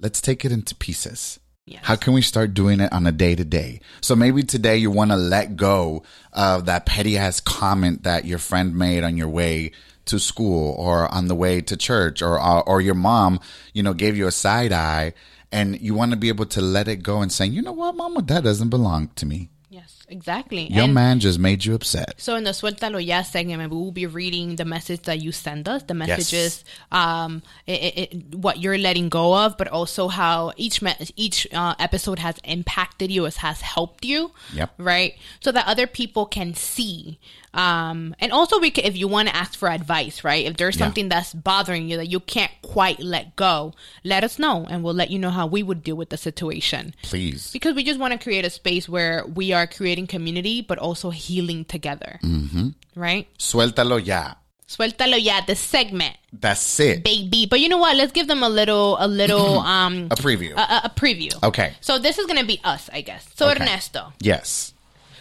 [0.00, 1.40] let's take it into pieces.
[1.66, 1.80] Yes.
[1.84, 3.80] How can we start doing it on a day to day?
[4.00, 8.38] So maybe today you want to let go of that petty ass comment that your
[8.38, 9.72] friend made on your way
[10.04, 13.40] to school or on the way to church or or your mom,
[13.72, 15.12] you know, gave you a side eye
[15.52, 17.96] and you want to be able to let it go and say, "You know what,
[17.96, 20.72] mama, that doesn't belong to me." Yes, exactly.
[20.72, 22.14] Your And- man just made you upset.
[22.16, 25.68] So in the Suéltalo Ya segment, we will be reading the message that you send
[25.68, 30.52] us, the messages, um, it, it, it- what you're letting go of, but also how
[30.56, 34.30] each me- each uh, episode has impacted you, as has helped you.
[34.54, 34.72] Yep.
[34.78, 35.14] Right.
[35.40, 37.18] So that other people can see.
[37.56, 40.44] Um, and also we can, if you want to ask for advice, right?
[40.46, 40.84] If there's Yeah.
[40.86, 43.72] something that's bothering you that you can't quite let go,
[44.04, 46.94] let us know and we'll let you know how we would deal with the situation
[47.02, 47.50] Please.
[47.52, 51.10] because we just want to create a space where we are creating community but also
[51.10, 52.68] healing together mm-hmm.
[52.94, 54.34] right Suéltalo ya.
[54.68, 57.04] suéltalo ya the segment That's it.
[57.04, 60.52] baby but you know what let's give them a little a little um A preview.
[60.56, 61.74] a, a- a preview Okay.
[61.80, 63.62] so this is gonna be us i guess so Okay.
[63.62, 64.72] ernesto Yes.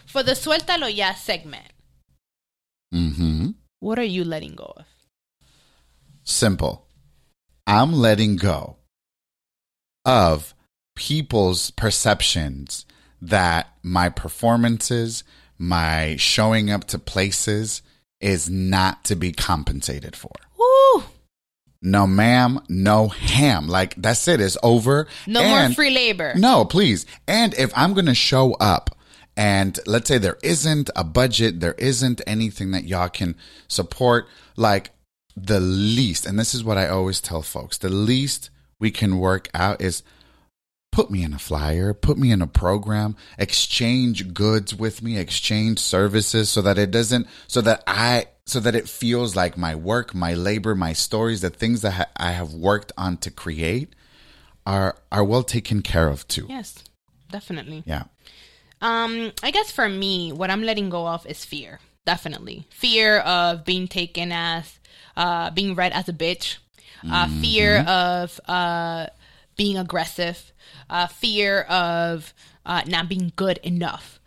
[0.06, 1.66] for the suéltalo ya segment
[2.94, 3.56] Mhm.
[3.80, 4.86] what are you letting go of
[6.28, 6.88] Simple.
[7.68, 8.78] I'm letting go
[10.04, 10.54] of
[10.96, 12.86] people's perceptions
[13.22, 15.24] that my performances,
[15.58, 17.82] my showing up to places
[18.20, 20.32] is not to be compensated for.
[20.58, 21.04] Woo!
[21.82, 23.68] No, ma'am, no ham.
[23.68, 24.42] Like, that's it.
[24.42, 25.08] It's over.
[25.28, 27.06] no more free labor no, please.
[27.28, 28.95] And if I'm going to show up
[29.38, 33.36] and let's say there isn't a budget, there isn't anything that y'all can
[33.68, 34.92] support, like
[35.36, 39.50] the least, and this is what I always tell folks, the least we can work
[39.54, 40.04] out is
[40.92, 45.80] put me in a flyer, put me in a program, exchange goods with me, exchange
[45.80, 50.16] services so that it doesn't, so that I, so that it feels like my work,
[50.16, 53.94] my labor, my stories, the things that ha- I have worked on to create
[54.66, 56.46] are, are well taken care of too.
[56.48, 56.76] yes
[57.30, 58.04] definitely Yeah.
[58.82, 61.80] Um, I guess for me, what I'm letting go of is fear.
[62.06, 64.80] Definitely, fear of being taken as,
[65.18, 66.58] uh, being read as a bitch.
[67.08, 69.08] Uh, fear of uh,
[69.58, 70.52] being aggressive.
[70.90, 72.34] Uh, fear of
[72.66, 74.20] uh, not being good enough.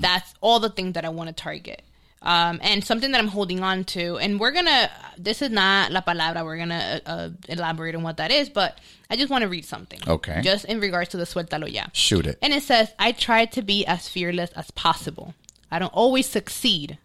[0.00, 1.82] That's all the things that I want to target.
[2.24, 4.90] Um, and something that I'm holding on to, and we're gonna.
[5.18, 6.44] This is not la palabra.
[6.44, 8.78] We're gonna uh, uh, elaborate on what that is, but
[9.10, 9.98] I just want to read something.
[10.06, 10.40] Okay.
[10.42, 11.86] Just in regards to the suéltalo ya.
[11.92, 12.38] Shoot it.
[12.40, 15.34] And it says, I try to be as fearless as possible.
[15.70, 16.98] I don't always succeed,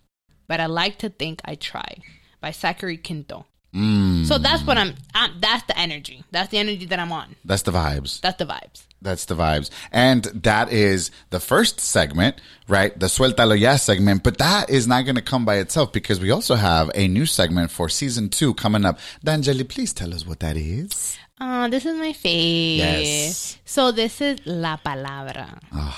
[0.47, 1.97] but I like to think I try.
[2.39, 3.47] By Zachary Quinto.
[3.73, 6.23] So that's what I'm, I'm, that's the energy.
[6.31, 7.35] That's the energy that I'm on.
[7.45, 8.21] That's the vibes.
[8.21, 8.86] That's the vibes.
[9.01, 9.69] That's the vibes.
[9.91, 12.97] And that is the first segment, right?
[12.99, 14.23] The Suéltalo Ya segment.
[14.23, 17.25] But that is not going to come by itself because we also have a new
[17.25, 18.99] segment for season two coming up.
[19.23, 21.17] Danyeli, please tell us what that is.
[21.39, 22.79] Uh, this is my face.
[22.79, 23.57] Yes.
[23.65, 25.59] So this is la palabra.
[25.71, 25.93] the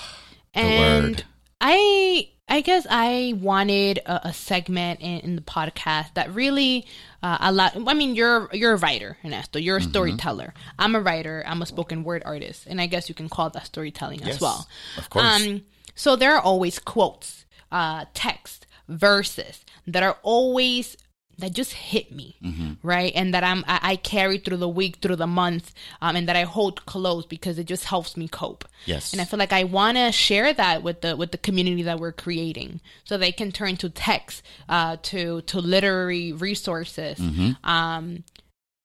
[0.60, 1.24] and word.
[1.62, 6.86] I I guess I wanted a, a segment in, in the podcast that really
[7.22, 7.88] uh, allowed.
[7.88, 9.60] I mean, you're you're a writer, Ernesto.
[9.60, 9.90] You're a Mm-hmm.
[9.90, 10.54] storyteller.
[10.80, 11.44] I'm a writer.
[11.46, 14.42] I'm a spoken word artist, and I guess you can call that storytelling Yes, as
[14.42, 14.68] well.
[14.98, 15.26] of course.
[15.26, 15.62] Um,
[15.96, 20.98] so there are always quotes, uh, text, verses that are always
[21.40, 22.74] that just hit me, Mm-hmm.
[22.88, 23.12] right?
[23.16, 26.36] And that I'm I, I carry through the week, through the month, um, and that
[26.36, 28.66] I hold close because it just helps me cope.
[28.86, 29.12] Yes.
[29.14, 32.00] And I feel like I want to share that with the with the community that
[32.00, 37.70] we're creating, so they can turn to text, uh, to to literary resources, Mm-hmm.
[37.70, 38.24] um,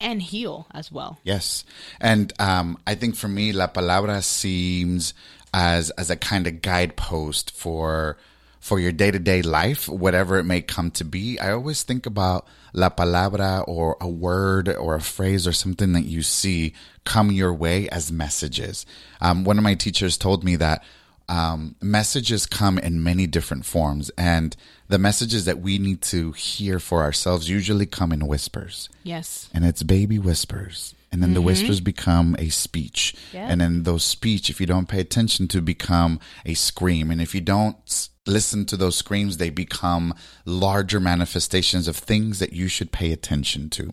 [0.00, 1.18] and heal as well.
[1.22, 1.64] Yes.
[2.00, 5.14] And um, I think for me, La Palabra seems
[5.52, 8.18] as as a kind of guidepost for
[8.64, 11.38] for your day to day life, whatever it may come to be.
[11.38, 16.06] I always think about La Palabra or a word or a phrase or something that
[16.06, 16.72] you see
[17.04, 18.86] come your way as messages.
[19.20, 20.82] Um, one of my teachers told me that
[21.28, 24.56] um, messages come in many different forms, and
[24.88, 29.50] the messages that we need to hear for ourselves usually come in whispers Yes.
[29.52, 33.46] and it's baby whispers and then the whispers become a speech Yeah.
[33.48, 37.34] and then those speech if you don't pay attention to become a scream and if
[37.34, 40.14] you don't listen to those screams they become
[40.44, 43.92] larger manifestations of things that you should pay attention to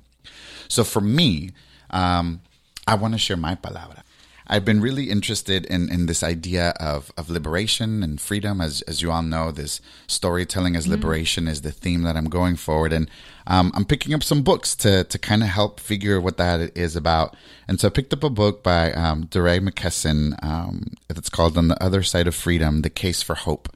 [0.68, 1.50] so for me
[1.90, 2.42] um,
[2.88, 4.04] i want to share my palabra
[4.52, 8.60] I've been really interested in, in this idea of, of liberation and freedom.
[8.60, 12.58] As, as you all know, this storytelling as liberation is the theme that I'm going
[12.58, 12.92] forward.
[12.92, 13.10] And
[13.48, 16.98] um, I'm picking up some books to, to kind of help figure what that is
[16.98, 17.34] about.
[17.66, 21.70] And so I picked up a book by um, DeRay McKesson um, that's called On
[21.70, 23.70] the Other Side of Freedom The Case for Hope.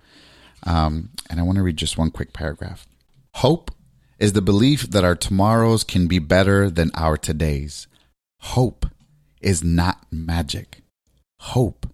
[0.65, 2.87] Um, and I want to read just one quick paragraph.
[3.35, 3.71] Hope
[4.17, 7.87] is the belief that our tomorrows can be better than our todays.
[8.39, 8.85] Hope
[9.41, 10.81] is not magic.
[11.39, 11.87] Hope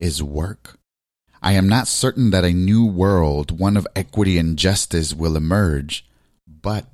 [0.00, 0.78] is work.
[1.42, 6.06] I am not certain that a new world, one of equity and justice, will emerge,
[6.46, 6.86] but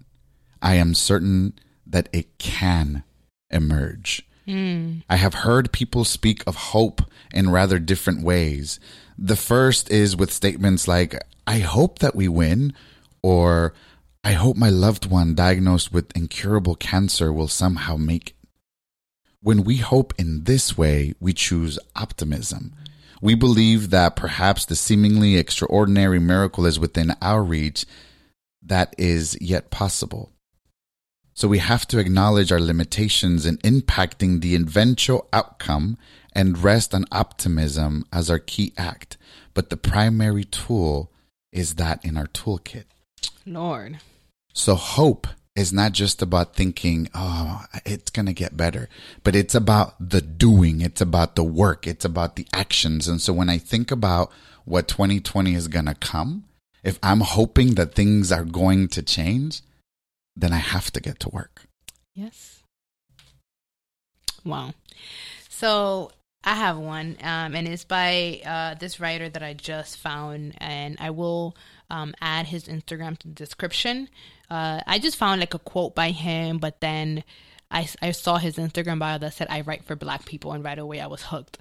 [0.60, 1.52] I am certain
[1.86, 3.04] that it can
[3.50, 4.26] emerge.
[5.08, 7.02] I have heard people speak of hope
[7.32, 8.80] in rather different ways.
[9.22, 11.14] The first is with statements like,
[11.46, 12.72] I hope that we win,
[13.22, 13.74] or
[14.24, 18.34] I hope my loved one diagnosed with incurable cancer will somehow make.
[19.42, 22.72] When we hope in this way, we choose optimism.
[23.20, 27.84] We believe that perhaps the seemingly extraordinary miracle is within our reach
[28.62, 30.32] that is yet possible.
[31.34, 35.98] So we have to acknowledge our limitations in impacting the eventual outcome
[36.34, 39.16] and rest on optimism as our key act.
[39.54, 41.10] But the primary tool
[41.52, 42.84] is that in our toolkit.
[43.44, 43.98] Lord.
[44.52, 45.26] So hope
[45.56, 48.88] is not just about thinking, oh, it's going to get better,
[49.24, 50.80] but it's about the doing.
[50.80, 51.86] It's about the work.
[51.86, 53.08] It's about the actions.
[53.08, 54.30] And so when I think about
[54.64, 56.44] what 2020 is going to come,
[56.82, 59.62] if I'm hoping that things are going to change,
[60.36, 61.66] then I have to get to work.
[62.14, 62.62] Yes.
[64.44, 64.72] Wow.
[65.48, 66.12] So
[66.42, 70.96] I have one, um, and it's by uh, this writer that I just found, and
[70.98, 71.54] I will
[71.90, 74.08] um, add his Instagram to the description.
[74.48, 77.24] Uh, I just found like a quote by him, but then
[77.70, 80.78] I, I saw his Instagram bio that said, I write for black people, and right
[80.78, 81.58] away I was hooked.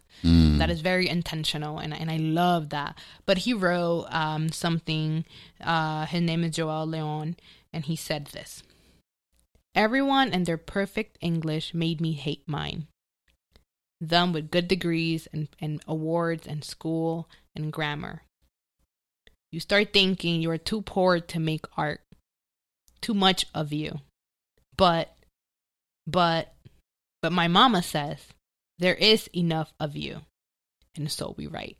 [0.59, 2.97] That is very intentional, and, and I love that.
[3.25, 5.25] But he wrote um, something,
[5.61, 7.35] uh, his name is Joel Leon,
[7.73, 8.63] and he said this
[9.75, 12.87] Everyone and their perfect English made me hate mine.
[14.01, 18.23] Them with good degrees and, and awards and school and grammar.
[19.51, 22.01] You start thinking you are too poor to make art.
[23.01, 23.99] Too much of you.
[24.77, 25.15] But,
[26.05, 26.53] but,
[27.21, 28.27] but my mama says
[28.77, 30.21] there is enough of you.
[30.95, 31.77] And so we write.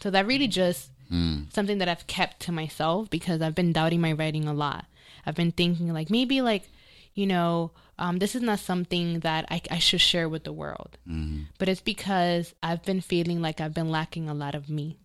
[0.00, 1.52] So that really just Mm.
[1.52, 4.86] something that I've kept to myself because I've been doubting my writing a lot.
[5.26, 6.68] I've been thinking like maybe like,
[7.14, 10.98] you know, um, this is not something that I, I should share with the world.
[11.06, 11.46] Mm.
[11.58, 14.96] But it's because I've been feeling like I've been lacking a lot of me,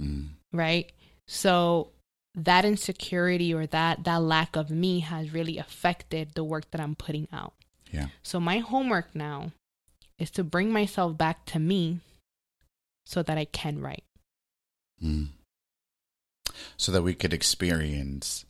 [0.00, 0.28] Mm.
[0.52, 0.92] right?
[1.26, 1.90] So
[2.34, 6.94] that insecurity or that that lack of me has really affected the work that I'm
[6.96, 7.54] putting out.
[7.90, 8.08] Yeah.
[8.22, 9.52] So my homework now
[10.18, 12.00] is to bring myself back to me
[13.06, 14.04] so that I can write.
[15.02, 15.28] Mm.
[16.76, 18.44] So that we could experience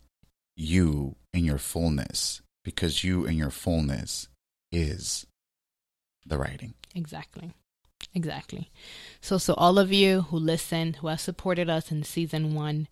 [0.56, 4.28] you in your fullness, because you and your fullness
[4.72, 5.26] is
[6.26, 6.74] the writing.
[6.94, 7.52] Exactly.
[8.14, 8.70] Exactly.
[9.20, 12.88] So, so all of you who listened, who have supported us in season one,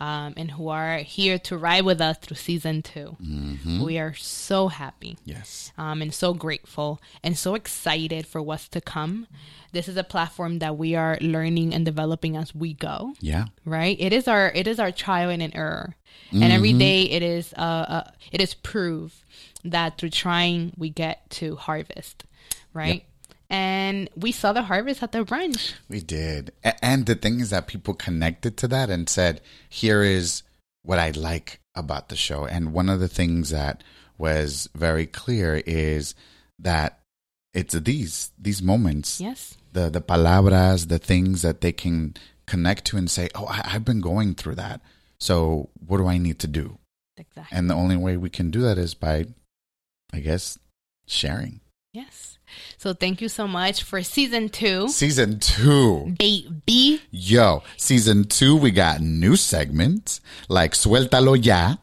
[0.00, 4.12] um, and who are here to ride with us through season 2 hmm we are
[4.14, 5.72] so happy Yes.
[5.78, 9.26] um, and so grateful and so excited for what's to come.
[9.72, 13.12] This is a platform that we are learning and developing as we go.
[13.20, 13.46] Yeah.
[13.64, 13.96] Right?
[14.00, 15.96] It is our it is our trial and an error,
[16.32, 19.24] and every day it is uh, uh it is proof
[19.64, 22.24] that through trying we get to harvest.
[22.72, 23.04] Right?
[23.48, 25.74] And we saw the harvest at the brunch.
[25.88, 26.52] We did.
[26.82, 30.42] And the thing is that people connected to that and said, here is
[30.82, 32.44] what I like about the show.
[32.46, 33.82] And one of the things that
[34.18, 36.14] was very clear is
[36.58, 37.00] that
[37.54, 39.56] it's these these moments, Yes.
[39.72, 42.14] the the palabras, the things that they can
[42.46, 44.80] connect to and say, "Oh, I, I've been going through that.
[45.20, 46.78] So what do I need to do?"
[47.16, 47.56] Exactly.
[47.56, 49.26] And the only way we can do that is by,
[50.12, 50.58] I guess,
[51.06, 51.60] sharing.
[51.94, 52.35] Yes.
[52.78, 54.88] So thank you so much for season two.
[54.88, 56.14] Season two.
[56.18, 57.02] Baby.
[57.10, 61.76] Yo, season two, we got new segments like Suéltalo Ya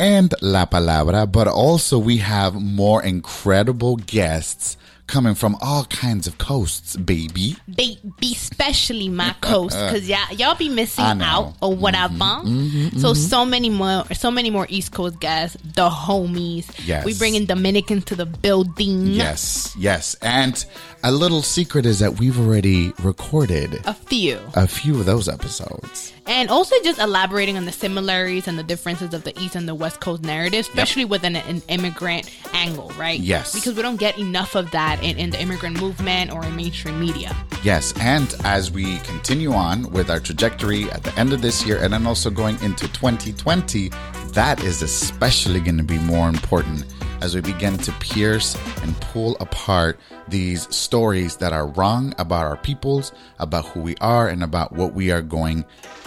[0.00, 4.76] and La Palabra, but also we have more incredible guests
[5.08, 7.56] coming from all kinds of coasts, baby.
[7.66, 7.98] Baby,
[8.32, 11.24] especially my coast, because y'all, y'all be missing I know.
[11.24, 11.48] Mm-hmm.
[11.48, 12.98] out or whatever.
[13.00, 16.66] so so many more, so many more East Coast guests, the homies.
[16.86, 17.04] Yes.
[17.04, 19.08] we bringing Dominicans to the building.
[19.08, 20.14] Yes, yes.
[20.22, 20.64] And
[21.02, 24.38] a little secret is that we've already recorded a few.
[24.54, 26.12] a few of those episodes.
[26.26, 29.74] And also just elaborating on the similarities and the differences of the East and the
[29.74, 33.18] West Coast narrative, especially with an, an immigrant angle, right?
[33.20, 33.54] Yes.
[33.54, 37.00] Because we don't get enough of that in, in the immigrant movement or in mainstream
[37.00, 37.34] media.
[37.62, 41.78] Yes, and as we continue on with our trajectory at the end of this year
[41.82, 43.90] and then also going into 2020,
[44.32, 46.84] that is especially going to be more important
[47.20, 49.98] as we begin to pierce and pull apart
[50.28, 54.94] these stories that are wrong about our peoples, about who we are, and about what
[54.94, 55.64] we are going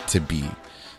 [0.07, 0.43] to be.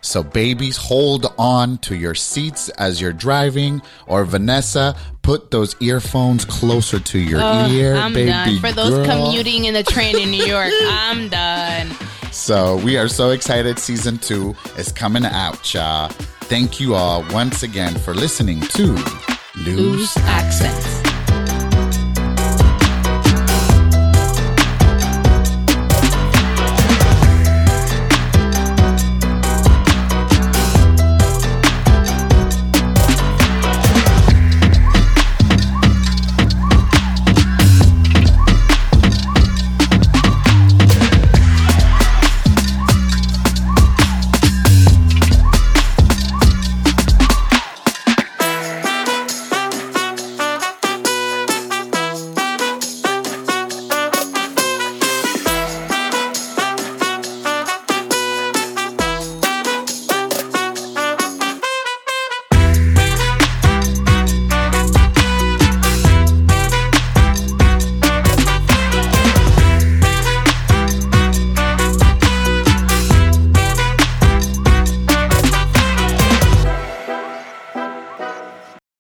[0.05, 6.45] So, babies, hold on to your seats as you're driving, or Vanessa, put those earphones
[6.45, 7.39] closer to your
[7.71, 8.59] ear, I'm baby done.
[8.59, 9.05] For those girl.
[9.07, 11.91] commuting in the train in New York, I'm done.
[12.33, 13.79] So we are so excited.
[13.79, 16.09] Season two is coming out, y'all.
[16.49, 21.12] Thank you all once again for listening to Loose accents.